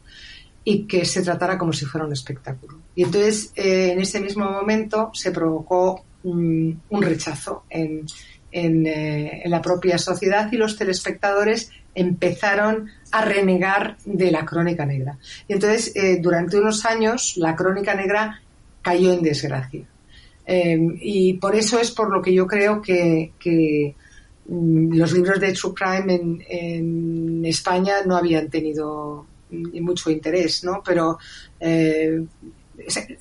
y 0.70 0.83
que 0.83 1.07
se 1.07 1.22
tratara 1.22 1.57
como 1.57 1.72
si 1.72 1.87
fuera 1.87 2.07
un 2.07 2.12
espectáculo. 2.12 2.78
Y 2.94 3.04
entonces, 3.04 3.52
eh, 3.57 3.92
en 3.92 4.00
ese 4.00 4.20
mismo 4.20 4.50
momento, 4.50 5.11
se 5.14 5.31
provocó 5.33 6.04
un, 6.24 6.83
rechazo 6.90 7.64
en, 7.70 8.04
eh, 8.52 9.40
en, 9.44 9.50
la 9.50 9.62
propia 9.62 9.96
sociedad 9.96 10.52
y 10.52 10.59
los 10.59 10.76
telespectadores 10.76 11.70
empezaron 11.94 12.90
a 13.12 13.24
renegar 13.24 13.96
de 14.04 14.31
la 14.31 14.44
crónica 14.44 14.85
negra. 14.85 15.16
Y 15.48 15.54
entonces, 15.54 15.90
eh, 15.96 16.18
durante 16.20 16.59
unos 16.59 16.85
años, 16.85 17.38
la 17.38 17.57
crónica 17.57 17.94
negra 17.94 18.42
cayó 18.83 19.14
en 19.14 19.22
desgracia. 19.22 19.87
y 20.46 21.35
por 21.35 21.57
eso 21.57 21.81
es 21.81 21.90
por 21.92 22.12
lo 22.12 22.20
que 22.20 22.35
yo 22.35 22.46
creo 22.46 22.83
que, 22.83 23.33
que 23.38 23.94
mm, 24.48 24.92
los 24.98 25.12
libros 25.12 25.40
de 25.40 25.52
True 25.54 25.72
Crime 25.74 26.14
en, 26.14 26.44
en 26.46 27.46
España 27.46 28.02
no 28.04 28.16
habían 28.18 28.50
tenido 28.50 29.26
y 29.51 29.81
mucho 29.81 30.11
interés, 30.11 30.65
¿no? 30.65 30.83
Pero 30.85 31.19
eh, 31.61 32.25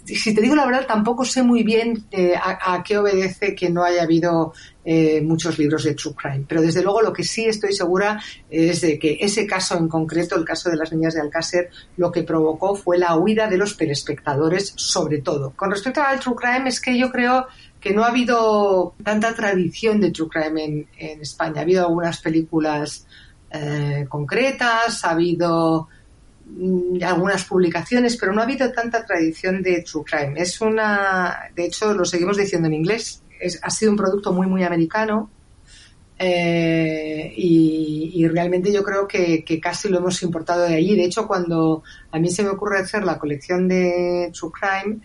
si 0.05 0.35
te 0.35 0.41
digo 0.41 0.55
la 0.55 0.65
verdad, 0.65 0.85
tampoco 0.85 1.25
sé 1.25 1.41
muy 1.41 1.63
bien 1.63 2.05
eh, 2.11 2.35
a, 2.35 2.83
qué 2.83 2.97
obedece 2.97 3.55
que 3.55 3.69
no 3.69 3.83
haya 3.83 4.03
habido 4.03 4.53
eh, 4.85 5.19
muchos 5.21 5.57
libros 5.57 5.83
de 5.83 5.95
True 5.95 6.13
Crime. 6.13 6.45
Pero 6.47 6.61
desde 6.61 6.83
luego 6.83 7.01
lo 7.01 7.11
que 7.11 7.23
sí 7.23 7.45
estoy 7.45 7.73
segura 7.73 8.21
es 8.49 8.81
de 8.81 8.99
que 8.99 9.17
ese 9.19 9.47
caso 9.47 9.77
en 9.77 9.87
concreto, 9.87 10.35
el 10.35 10.45
caso 10.45 10.69
de 10.69 10.77
las 10.77 10.91
niñas 10.91 11.15
de 11.15 11.21
Alcácer, 11.21 11.69
lo 11.97 12.11
que 12.11 12.23
provocó 12.23 12.75
fue 12.75 12.97
la 12.97 13.15
huida 13.17 13.47
de 13.47 13.57
los 13.57 13.77
telespectadores, 13.77 14.73
sobre 14.75 15.19
todo. 15.19 15.53
Con 15.55 15.71
respecto 15.71 16.01
al 16.01 16.19
True 16.19 16.35
Crime, 16.35 16.69
es 16.69 16.79
que 16.79 16.97
yo 16.97 17.11
creo 17.11 17.47
que 17.79 17.93
no 17.93 18.03
ha 18.03 18.09
habido 18.09 18.93
tanta 19.03 19.33
tradición 19.33 19.99
de 19.99 20.11
True 20.11 20.29
Crime 20.29 20.63
en, 20.63 20.87
en 20.97 21.21
España. 21.21 21.59
Ha 21.59 21.63
habido 21.63 21.85
algunas 21.85 22.21
películas 22.21 23.05
concretas, 24.09 25.03
ha 25.05 25.11
habido 25.11 25.87
algunas 27.03 27.43
publicaciones, 27.45 28.17
pero 28.17 28.33
no 28.33 28.41
ha 28.41 28.45
habido 28.45 28.71
tanta 28.71 29.05
tradición 29.05 29.61
de 29.61 29.81
true 29.81 30.03
crime. 30.03 30.39
Es 30.39 30.59
una, 30.61 31.51
de 31.55 31.65
hecho, 31.65 31.93
lo 31.93 32.05
seguimos 32.05 32.37
diciendo 32.37 32.67
en 32.67 32.73
inglés. 32.75 33.23
Es, 33.39 33.59
ha 33.61 33.69
sido 33.69 33.91
un 33.91 33.97
producto 33.97 34.33
muy, 34.33 34.47
muy 34.47 34.63
americano. 34.63 35.29
Eh, 36.19 37.31
y, 37.37 38.27
realmente 38.27 38.73
yo 38.73 38.83
creo 38.83 39.07
que, 39.07 39.43
casi 39.61 39.87
lo 39.87 39.99
hemos 39.99 40.21
importado 40.23 40.63
de 40.63 40.75
allí. 40.75 40.95
De 40.95 41.05
hecho, 41.05 41.27
cuando 41.27 41.83
a 42.11 42.19
mí 42.19 42.29
se 42.29 42.43
me 42.43 42.49
ocurre 42.49 42.79
hacer 42.79 43.03
la 43.03 43.19
colección 43.19 43.67
de 43.67 44.31
True 44.33 44.51
Crime, 44.51 44.99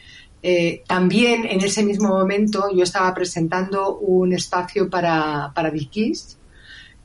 Eh, 0.45 0.83
también 0.89 1.47
en 1.47 1.61
ese 1.61 1.85
mismo 1.85 2.09
momento 2.09 2.69
yo 2.75 2.83
estaba 2.83 3.15
presentando 3.15 3.97
un 3.99 4.33
espacio 4.33 4.91
para, 4.91 5.53
para 5.55 5.71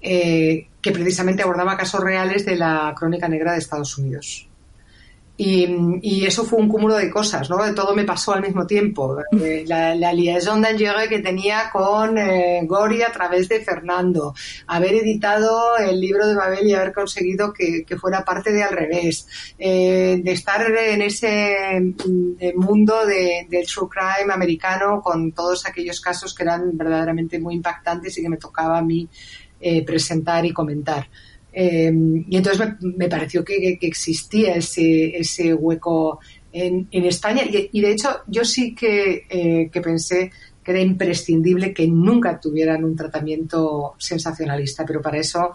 eh, 0.02 0.68
que 0.82 0.92
precisamente 0.92 1.44
abordaba 1.44 1.78
casos 1.78 2.02
reales 2.02 2.46
de 2.46 2.56
la 2.56 2.94
crónica 2.98 3.28
negra 3.28 3.54
de 3.54 3.60
Estados 3.60 3.98
Unidos. 3.98 4.48
Y, 5.40 6.26
eso 6.26 6.44
fue 6.44 6.60
un 6.60 6.68
cúmulo 6.68 6.96
de 6.96 7.12
cosas, 7.12 7.48
¿no? 7.48 7.64
De 7.64 7.74
todo 7.74 7.96
me 7.96 8.04
pasó 8.04 8.34
al 8.34 8.42
mismo 8.42 8.66
tiempo. 8.66 9.18
Eh, 9.40 9.64
la, 9.68 9.94
la 9.94 10.12
liaison 10.12 10.60
d'Angere 10.60 11.08
que 11.08 11.20
tenía 11.20 11.70
con 11.72 12.18
eh, 12.18 12.62
Gori 12.66 13.04
a 13.04 13.12
través 13.12 13.48
de 13.48 13.60
Fernando, 13.60 14.34
haber 14.66 14.96
editado 14.96 15.78
el 15.78 16.00
libro 16.02 16.28
de 16.28 16.36
Babel 16.36 16.68
y 16.68 16.74
haber 16.74 16.92
conseguido 16.92 17.54
que, 17.54 17.86
fuera 18.02 18.26
parte 18.26 18.52
de 18.52 18.64
al 18.64 18.72
revés, 18.72 19.28
eh, 19.60 20.20
de 20.24 20.32
estar 20.32 20.66
en 20.72 21.04
ese 21.04 21.80
mm, 21.80 22.56
mundo 22.56 23.06
del 23.06 23.66
true 23.68 23.88
crime 23.90 24.34
americano 24.34 25.02
con 25.02 25.32
todos 25.34 25.68
aquellos 25.68 26.02
casos 26.02 26.34
que 26.34 26.44
eran 26.44 26.76
verdaderamente 26.76 27.40
muy 27.40 27.54
impactantes 27.54 28.18
y 28.18 28.24
que 28.24 28.30
me 28.30 28.38
tocaba 28.38 28.80
a 28.80 28.82
mí 28.82 29.08
presentar 29.86 30.46
y 30.46 30.54
comentar. 30.54 31.08
Eh, 31.60 31.92
y 32.30 32.38
entonces 32.38 32.68
me, 32.82 33.10
pareció 33.10 33.44
que, 33.44 33.80
existía 33.82 34.58
ese, 34.58 35.18
ese 35.18 35.56
hueco 35.56 36.20
en, 36.52 36.88
España 36.92 37.42
y, 37.46 37.82
de 37.82 37.92
hecho 37.92 38.10
yo 38.28 38.46
sí 38.46 38.76
eh, 38.82 39.70
que, 39.72 39.82
pensé 39.82 40.32
que 40.64 40.72
era 40.72 40.82
imprescindible 40.82 41.74
que 41.74 41.88
nunca 41.88 42.40
tuvieran 42.40 42.84
un 42.84 42.96
tratamiento 42.96 43.96
sensacionalista, 43.98 44.86
pero 44.86 45.02
para 45.02 45.18
eso 45.18 45.52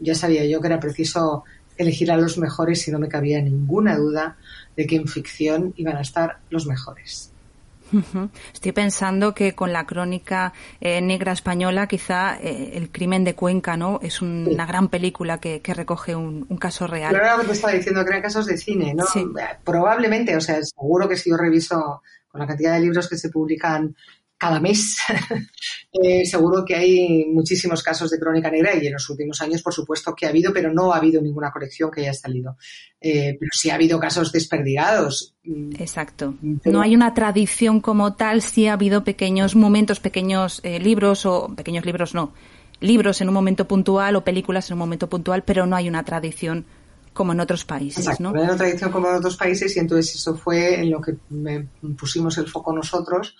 ya 0.00 0.16
sabía 0.16 0.44
yo 0.44 0.60
que 0.60 0.66
era 0.66 0.80
preciso 0.80 1.44
elegir 1.76 2.10
a 2.10 2.16
los 2.16 2.36
mejores 2.36 2.88
y 2.88 2.90
no 2.90 2.98
me 2.98 3.08
cabía 3.08 3.40
ninguna 3.40 3.96
duda 3.96 4.36
de 4.76 4.86
que 4.86 4.96
en 4.96 5.06
ficción 5.06 5.72
iban 5.76 5.96
a 5.96 6.00
estar 6.00 6.38
los 6.50 6.66
mejores. 6.66 7.33
Estoy 8.52 8.72
pensando 8.72 9.34
que 9.34 9.54
con 9.54 9.72
la 9.72 9.86
crónica 9.86 10.52
eh, 10.80 11.00
negra 11.00 11.32
española, 11.32 11.86
quizá 11.86 12.36
eh, 12.40 12.72
El 12.74 12.90
crimen 12.90 13.24
de 13.24 13.34
Cuenca, 13.34 13.76
¿no? 13.76 14.00
Es 14.02 14.22
una 14.22 14.66
gran 14.66 14.88
película 14.88 15.38
que, 15.38 15.60
recoge 15.74 16.14
un, 16.14 16.44
caso 16.58 16.86
real. 16.86 17.14
Claro, 17.14 17.40
que 17.40 17.48
te 17.48 17.52
estaba 17.52 17.72
diciendo 17.72 18.04
que 18.04 18.10
eran 18.10 18.22
casos 18.22 18.46
de 18.46 18.56
cine, 18.56 18.94
¿no? 18.94 19.04
Probablemente, 19.64 20.36
o 20.36 20.40
sea, 20.40 20.62
seguro 20.62 21.08
que 21.08 21.16
si 21.16 21.30
yo 21.30 21.36
reviso 21.36 22.02
con 22.28 22.40
la 22.40 22.46
cantidad 22.46 22.74
de 22.74 22.80
libros 22.80 23.08
que 23.08 23.16
se 23.16 23.28
publican 23.30 23.94
cada 24.38 24.60
mes. 24.60 24.98
Eh, 25.96 26.26
seguro 26.26 26.64
que 26.64 26.74
hay 26.74 27.26
muchísimos 27.26 27.80
casos 27.80 28.10
de 28.10 28.18
crónica 28.18 28.50
negra 28.50 28.74
y 28.74 28.84
en 28.84 28.94
los 28.94 29.08
últimos 29.08 29.40
años, 29.40 29.62
por 29.62 29.72
supuesto, 29.72 30.12
que 30.12 30.26
ha 30.26 30.30
habido, 30.30 30.52
pero 30.52 30.72
no 30.72 30.92
ha 30.92 30.96
habido 30.96 31.22
ninguna 31.22 31.52
colección 31.52 31.88
que 31.88 32.00
haya 32.00 32.12
salido. 32.12 32.56
Eh, 33.00 33.36
pero 33.38 33.50
sí 33.52 33.70
ha 33.70 33.76
habido 33.76 34.00
casos 34.00 34.32
desperdigados. 34.32 35.36
Mm. 35.44 35.76
Exacto. 35.78 36.34
No 36.64 36.80
hay 36.80 36.96
una 36.96 37.14
tradición 37.14 37.80
como 37.80 38.14
tal, 38.14 38.42
sí 38.42 38.66
ha 38.66 38.72
habido 38.72 39.04
pequeños 39.04 39.54
momentos, 39.54 40.00
pequeños 40.00 40.60
eh, 40.64 40.80
libros 40.80 41.26
o 41.26 41.54
pequeños 41.54 41.86
libros 41.86 42.12
no, 42.12 42.34
libros 42.80 43.20
en 43.20 43.28
un 43.28 43.34
momento 43.34 43.68
puntual 43.68 44.16
o 44.16 44.24
películas 44.24 44.68
en 44.68 44.74
un 44.74 44.80
momento 44.80 45.08
puntual, 45.08 45.44
pero 45.44 45.64
no 45.64 45.76
hay 45.76 45.88
una 45.88 46.04
tradición 46.04 46.64
como 47.12 47.32
en 47.32 47.38
otros 47.38 47.64
países, 47.64 48.18
¿no? 48.18 48.32
No 48.32 48.40
hay 48.40 48.46
una 48.46 48.56
tradición 48.56 48.90
como 48.90 49.08
en 49.08 49.14
otros 49.14 49.36
países 49.36 49.76
y 49.76 49.78
entonces 49.78 50.16
eso 50.16 50.36
fue 50.36 50.80
en 50.80 50.90
lo 50.90 51.00
que 51.00 51.14
pusimos 51.96 52.36
el 52.38 52.48
foco 52.48 52.72
nosotros 52.72 53.36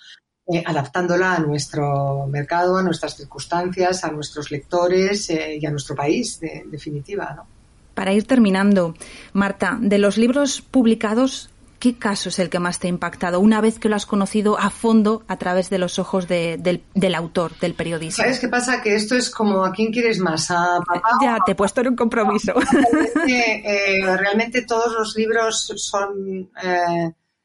eh, 0.46 0.62
adaptándola 0.66 1.37
a 1.37 1.38
nuestro 1.38 2.26
mercado, 2.26 2.76
a 2.76 2.83
nuestras 2.83 3.16
circunstancias, 3.16 4.04
a 4.04 4.11
nuestros 4.11 4.50
lectores 4.50 5.30
eh, 5.30 5.59
y 5.59 5.64
a 5.64 5.70
nuestro 5.70 5.96
país, 5.96 6.38
de, 6.38 6.64
definitiva. 6.66 7.33
¿no? 7.35 7.46
Para 7.94 8.12
ir 8.12 8.26
terminando, 8.26 8.94
Marta, 9.33 9.78
de 9.80 9.96
los 9.96 10.18
libros 10.18 10.61
publicados, 10.61 11.48
¿qué 11.78 11.96
caso 11.96 12.28
es 12.28 12.38
el 12.38 12.50
que 12.50 12.59
más 12.59 12.78
te 12.78 12.88
ha 12.88 12.90
impactado 12.90 13.40
una 13.40 13.62
vez 13.62 13.78
que 13.78 13.88
lo 13.88 13.96
has 13.96 14.04
conocido 14.04 14.59
a 14.59 14.68
fondo 14.68 15.22
a 15.28 15.38
través 15.38 15.70
de 15.70 15.78
los 15.78 15.98
ojos 15.98 16.28
del, 16.28 16.83
autor, 17.16 17.59
del 17.59 17.72
periodista? 17.72 18.24
¿Sabes 18.24 18.38
qué 18.38 18.48
pasa? 18.48 18.83
Que 18.83 18.96
esto 18.96 19.16
es 19.16 19.30
como 19.30 19.64
a 19.64 19.72
quién 19.72 19.92
quieres 19.92 20.18
más, 20.18 20.50
a 20.50 20.78
papá. 20.87 21.20
Ya, 21.22 21.38
te 21.46 21.52
he 21.52 21.54
puesto 21.54 21.80
en 21.80 21.88
un 21.88 21.96
compromiso. 21.96 22.52
Realmente, 22.52 23.98
eh, 24.00 24.16
realmente 24.16 24.61
todos 24.66 24.92
los 24.92 25.16
libros 25.16 25.72
son 25.76 26.50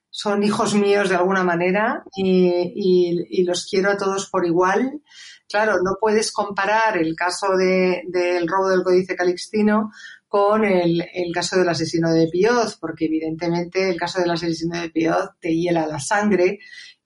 son 0.09 0.43
hijos 0.43 0.73
míos 0.73 1.09
de 1.09 1.15
alguna 1.15 1.43
manera 1.43 2.03
y, 2.15 3.43
los 3.43 3.65
quiero 3.65 3.91
a 3.91 3.97
todos 3.97 4.29
por 4.29 4.45
igual. 4.45 5.01
Claro, 5.47 5.77
no 5.83 5.97
puedes 5.99 6.31
comparar 6.31 6.97
el 6.97 7.15
caso 7.15 7.55
del 7.57 8.47
robo 8.47 8.69
del 8.69 8.83
códice 8.83 9.15
calixtino 9.15 9.91
con 10.27 10.63
el, 10.63 11.03
caso 11.33 11.57
del 11.57 11.69
asesino 11.69 12.11
de 12.11 12.27
Pioz, 12.27 12.77
porque 12.79 13.05
evidentemente 13.05 13.89
el 13.89 13.97
caso 13.97 14.19
del 14.19 14.29
asesino 14.29 14.79
de 14.79 14.89
Pioz 14.89 15.29
te 15.39 15.55
hiela 15.55 15.87
la 15.87 15.99
sangre 15.99 16.59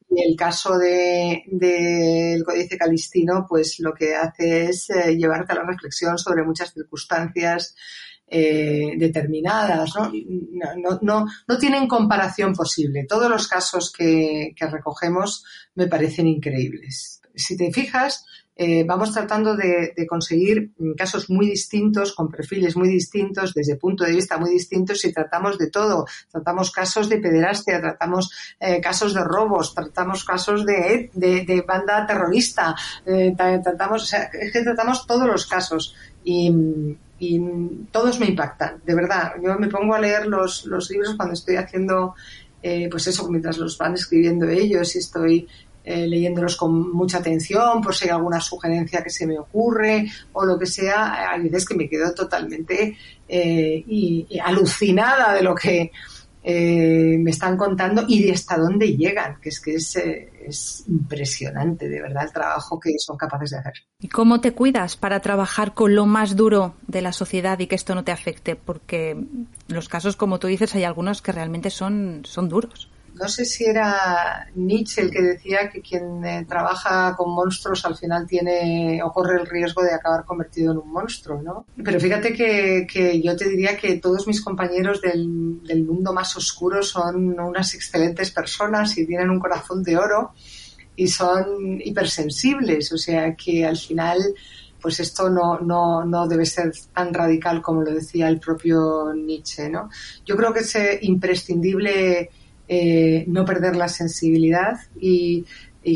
y 0.09 0.21
el 0.21 0.35
caso 0.35 0.77
del 0.77 2.43
códice 2.45 2.77
calixtino 2.77 3.45
pues 3.47 3.79
lo 3.79 3.93
que 3.93 4.15
hace 4.15 4.65
es 4.65 4.89
eh, 4.89 5.15
llevarte 5.15 5.53
a 5.53 5.55
la 5.55 5.65
reflexión 5.65 6.17
sobre 6.17 6.43
muchas 6.43 6.73
circunstancias 6.73 7.75
eh, 8.35 8.95
determinadas, 8.97 9.93
¿no? 9.95 10.11
No, 10.99 11.27
no, 11.47 11.57
tienen 11.59 11.87
comparación 11.87 12.55
posible. 12.55 13.05
Todos 13.07 13.29
los 13.29 13.47
casos 13.47 13.93
que, 13.95 14.55
recogemos 14.59 15.45
me 15.75 15.85
parecen 15.85 16.25
increíbles. 16.25 17.21
Si 17.35 17.55
te 17.55 17.71
fijas, 17.71 18.25
eh, 18.55 18.83
vamos 18.85 19.13
tratando 19.13 19.55
de, 19.55 19.93
conseguir 20.09 20.71
casos 20.97 21.29
muy 21.29 21.45
distintos, 21.45 22.15
con 22.15 22.31
perfiles 22.31 22.75
muy 22.75 22.89
distintos, 22.89 23.53
desde 23.53 23.75
punto 23.75 24.03
de 24.03 24.13
vista 24.13 24.39
muy 24.39 24.49
distintos 24.49 25.05
y 25.05 25.13
tratamos 25.13 25.59
de 25.59 25.69
todo. 25.69 26.07
Tratamos 26.31 26.71
casos 26.71 27.09
de 27.09 27.19
pederastia, 27.19 27.79
tratamos 27.79 28.31
eh, 28.59 28.81
casos 28.81 29.13
de 29.13 29.23
robos, 29.23 29.75
tratamos 29.75 30.23
casos 30.23 30.65
de, 30.65 31.63
banda 31.67 32.07
terrorista, 32.07 32.73
tratamos, 33.63 34.11
es 34.11 34.51
que 34.51 34.63
tratamos 34.63 35.05
todos 35.05 35.27
los 35.27 35.45
casos. 35.45 35.95
Y, 36.23 36.51
y 37.25 37.87
todos 37.91 38.19
me 38.19 38.27
impactan, 38.27 38.81
de 38.85 38.95
verdad. 38.95 39.33
Yo 39.41 39.57
me 39.57 39.67
pongo 39.67 39.95
a 39.95 39.99
leer 39.99 40.27
los, 40.27 40.65
los 40.65 40.89
libros 40.89 41.15
cuando 41.15 41.33
estoy 41.33 41.55
haciendo, 41.55 42.15
eh, 42.61 42.87
pues 42.89 43.07
eso, 43.07 43.29
mientras 43.29 43.57
los 43.57 43.77
van 43.77 43.93
escribiendo 43.93 44.47
ellos 44.49 44.95
y 44.95 44.99
estoy 44.99 45.47
eh, 45.85 46.07
leyéndolos 46.07 46.55
con 46.55 46.93
mucha 46.93 47.17
atención 47.17 47.81
por 47.81 47.93
si 47.93 48.05
hay 48.05 48.11
alguna 48.11 48.39
sugerencia 48.39 49.03
que 49.03 49.09
se 49.09 49.27
me 49.27 49.37
ocurre 49.37 50.09
o 50.33 50.45
lo 50.45 50.57
que 50.57 50.65
sea. 50.65 51.31
Hay 51.31 51.43
veces 51.43 51.67
que 51.67 51.75
me 51.75 51.89
quedo 51.89 52.13
totalmente 52.13 52.97
eh, 53.27 53.83
y, 53.87 54.27
alucinada 54.43 55.33
de 55.33 55.41
lo 55.43 55.55
que 55.55 55.91
eh, 56.43 57.17
me 57.19 57.31
están 57.31 57.55
contando 57.55 58.03
y 58.07 58.23
de 58.23 58.33
hasta 58.33 58.57
dónde 58.57 58.95
llegan, 58.95 59.39
que 59.41 59.49
es 59.49 59.59
que 59.61 59.75
es, 59.75 59.95
eh, 59.95 60.29
es, 60.47 60.83
impresionante, 60.87 61.89
de 61.89 62.01
verdad, 62.01 62.23
el 62.25 62.31
trabajo 62.31 62.79
que 62.79 62.95
son 62.97 63.17
capaces 63.17 63.51
de 63.51 63.57
hacer. 63.57 63.73
¿Y 63.99 64.07
cómo 64.07 64.41
te 64.41 64.53
cuidas 64.53 64.97
para 64.97 65.19
trabajar 65.19 65.73
con 65.73 65.95
lo 65.95 66.05
más 66.05 66.35
duro 66.35 66.75
de 66.87 67.01
la 67.01 67.13
sociedad 67.13 67.59
y 67.59 67.67
que 67.67 67.75
esto 67.75 67.95
no 67.95 68.03
te 68.03 68.11
afecte? 68.11 68.55
Porque 68.55 69.17
los 69.67 69.89
casos, 69.89 70.15
como 70.15 70.39
tú 70.39 70.47
dices, 70.47 70.75
hay 70.75 70.83
algunos 70.83 71.21
que 71.21 71.31
realmente 71.31 71.69
son, 71.69 72.21
son 72.23 72.49
duros 72.49 72.89
no 73.13 73.27
sé 73.27 73.45
si 73.45 73.65
era 73.65 74.47
Nietzsche 74.55 75.01
el 75.01 75.11
que 75.11 75.21
decía 75.21 75.69
que 75.69 75.81
quien 75.81 76.25
eh, 76.25 76.45
trabaja 76.47 77.15
con 77.15 77.33
monstruos 77.33 77.85
al 77.85 77.95
final 77.95 78.25
tiene 78.27 79.01
o 79.03 79.11
corre 79.11 79.39
el 79.39 79.47
riesgo 79.47 79.83
de 79.83 79.93
acabar 79.93 80.25
convertido 80.25 80.71
en 80.71 80.79
un 80.79 80.91
monstruo, 80.91 81.41
¿no? 81.41 81.65
Pero 81.83 81.99
fíjate 81.99 82.33
que, 82.33 83.21
yo 83.21 83.35
te 83.35 83.49
diría 83.49 83.77
que 83.77 83.97
todos 83.99 84.27
mis 84.27 84.41
compañeros 84.41 85.01
del, 85.01 85.61
del, 85.63 85.83
mundo 85.83 86.13
más 86.13 86.35
oscuro 86.35 86.81
son 86.81 87.39
unas 87.39 87.73
excelentes 87.75 88.31
personas 88.31 88.97
y 88.97 89.05
tienen 89.05 89.29
un 89.29 89.39
corazón 89.39 89.83
de 89.83 89.97
oro 89.97 90.31
y 90.95 91.07
son 91.07 91.81
hipersensibles, 91.83 92.91
o 92.93 92.97
sea 92.97 93.35
que 93.35 93.65
al 93.65 93.77
final 93.77 94.19
pues 94.81 94.99
esto 94.99 95.29
no, 95.29 95.59
no, 95.59 96.03
no 96.03 96.27
debe 96.27 96.45
ser 96.45 96.73
tan 96.93 97.13
radical 97.13 97.61
como 97.61 97.83
lo 97.83 97.93
decía 97.93 98.27
el 98.27 98.39
propio 98.39 99.13
Nietzsche, 99.15 99.69
¿no? 99.69 99.89
Yo 100.25 100.35
creo 100.35 100.51
que 100.53 100.59
es 100.59 100.77
imprescindible 101.03 102.29
eh, 102.65 103.25
no 103.27 103.43
perder 103.43 103.75
la 103.75 103.89
sensibilidad 103.89 104.79
y, 104.97 105.45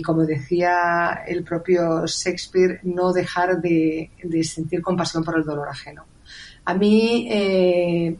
como 0.03 0.25
decía 0.25 1.23
el 1.25 1.43
propio 1.43 2.05
Shakespeare, 2.05 2.81
no 2.83 3.13
dejar 3.13 3.61
de, 3.61 4.11
sentir 4.43 4.81
compasión 4.81 5.23
por 5.23 5.37
el 5.37 5.45
dolor 5.45 5.69
ajeno. 5.69 6.05
A 6.65 6.73
mí 6.73 7.27
eh, 7.31 8.17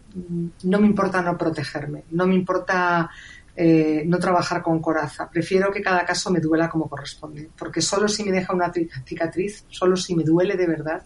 no 0.64 0.80
me 0.80 0.88
importa 0.88 1.22
no 1.22 1.38
protegerme, 1.38 2.06
no 2.12 2.26
me 2.26 2.36
importa 2.36 3.10
eh, 3.54 4.04
no 4.06 4.18
trabajar 4.18 4.62
con 4.62 4.80
coraza. 4.80 5.30
Prefiero 5.30 5.70
que 5.70 5.82
cada 5.82 6.06
caso 6.06 6.32
me 6.32 6.40
duela 6.40 6.70
como 6.70 6.88
corresponde, 6.88 7.50
porque 7.58 7.82
solo 7.82 8.08
si 8.08 8.24
me 8.24 8.32
deja 8.32 8.54
una 8.54 8.72
cicatriz, 9.06 9.66
solo 9.68 9.98
si 9.98 10.16
me 10.16 10.24
duele 10.24 10.56
de 10.56 10.68
verdad, 10.68 11.04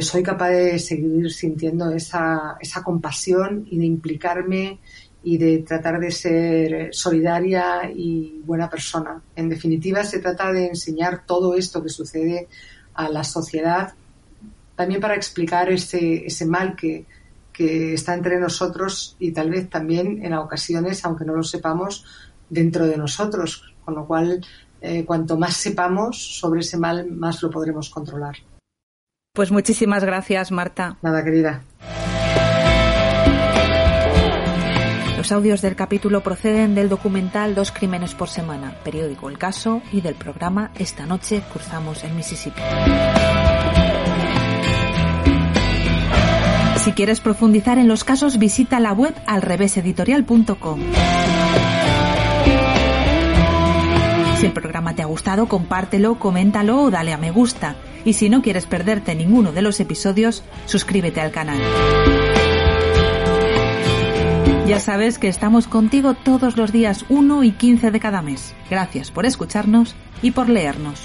soy 0.00 0.22
capaz 0.22 0.48
de 0.48 0.78
seguir 0.78 1.30
sintiendo 1.30 1.92
esa, 1.92 2.56
esa 2.58 2.82
compasión 2.82 3.66
y 3.70 3.78
de 3.78 3.84
implicarme 3.84 4.80
y 5.28 5.36
de 5.36 5.58
tratar 5.58 6.00
de 6.00 6.10
ser 6.10 6.88
solidaria 6.90 7.82
y 7.94 8.40
buena 8.46 8.70
persona. 8.70 9.20
En 9.36 9.50
definitiva, 9.50 10.02
se 10.02 10.20
trata 10.20 10.50
de 10.54 10.68
enseñar 10.68 11.26
todo 11.26 11.54
esto 11.54 11.82
que 11.82 11.90
sucede 11.90 12.48
a 12.94 13.10
la 13.10 13.22
sociedad, 13.24 13.92
también 14.74 15.02
para 15.02 15.16
explicar 15.16 15.70
ese, 15.70 16.24
ese 16.24 16.46
mal 16.46 16.74
que, 16.74 17.04
que 17.52 17.92
está 17.92 18.14
entre 18.14 18.40
nosotros 18.40 19.16
y 19.18 19.32
tal 19.32 19.50
vez 19.50 19.68
también 19.68 20.24
en 20.24 20.32
ocasiones, 20.32 21.04
aunque 21.04 21.26
no 21.26 21.34
lo 21.34 21.42
sepamos, 21.42 22.06
dentro 22.48 22.86
de 22.86 22.96
nosotros, 22.96 23.74
con 23.84 23.96
lo 23.96 24.06
cual 24.06 24.42
eh, 24.80 25.04
cuanto 25.04 25.36
más 25.36 25.58
sepamos 25.58 26.38
sobre 26.38 26.60
ese 26.60 26.78
mal, 26.78 27.06
más 27.10 27.42
lo 27.42 27.50
podremos 27.50 27.90
controlar. 27.90 28.36
Pues 29.34 29.50
muchísimas 29.50 30.02
gracias, 30.04 30.50
Marta. 30.50 30.96
Nada, 31.02 31.22
querida. 31.22 31.62
Los 35.18 35.32
audios 35.32 35.62
del 35.62 35.74
capítulo 35.74 36.22
proceden 36.22 36.76
del 36.76 36.88
documental 36.88 37.56
Dos 37.56 37.72
Crímenes 37.72 38.14
por 38.14 38.28
Semana, 38.28 38.76
periódico 38.84 39.28
El 39.28 39.36
Caso 39.36 39.82
y 39.90 40.00
del 40.00 40.14
programa 40.14 40.70
Esta 40.78 41.06
Noche 41.06 41.42
Cruzamos 41.52 42.04
el 42.04 42.12
Mississippi. 42.12 42.62
Si 46.84 46.92
quieres 46.92 47.18
profundizar 47.18 47.78
en 47.78 47.88
los 47.88 48.04
casos, 48.04 48.38
visita 48.38 48.78
la 48.78 48.92
web 48.92 49.12
alreveseditorial.com. 49.26 50.80
Si 54.38 54.46
el 54.46 54.52
programa 54.52 54.94
te 54.94 55.02
ha 55.02 55.06
gustado, 55.06 55.48
compártelo, 55.48 56.20
coméntalo 56.20 56.84
o 56.84 56.90
dale 56.92 57.12
a 57.12 57.18
me 57.18 57.32
gusta. 57.32 57.74
Y 58.04 58.12
si 58.12 58.28
no 58.28 58.40
quieres 58.40 58.66
perderte 58.66 59.16
ninguno 59.16 59.50
de 59.50 59.62
los 59.62 59.80
episodios, 59.80 60.44
suscríbete 60.66 61.20
al 61.20 61.32
canal. 61.32 61.58
Ya 64.68 64.80
sabes 64.80 65.18
que 65.18 65.28
estamos 65.28 65.66
contigo 65.66 66.12
todos 66.12 66.58
los 66.58 66.72
días 66.72 67.06
1 67.08 67.42
y 67.42 67.52
15 67.52 67.90
de 67.90 68.00
cada 68.00 68.20
mes. 68.20 68.54
Gracias 68.68 69.10
por 69.10 69.24
escucharnos 69.24 69.96
y 70.20 70.32
por 70.32 70.50
leernos. 70.50 71.04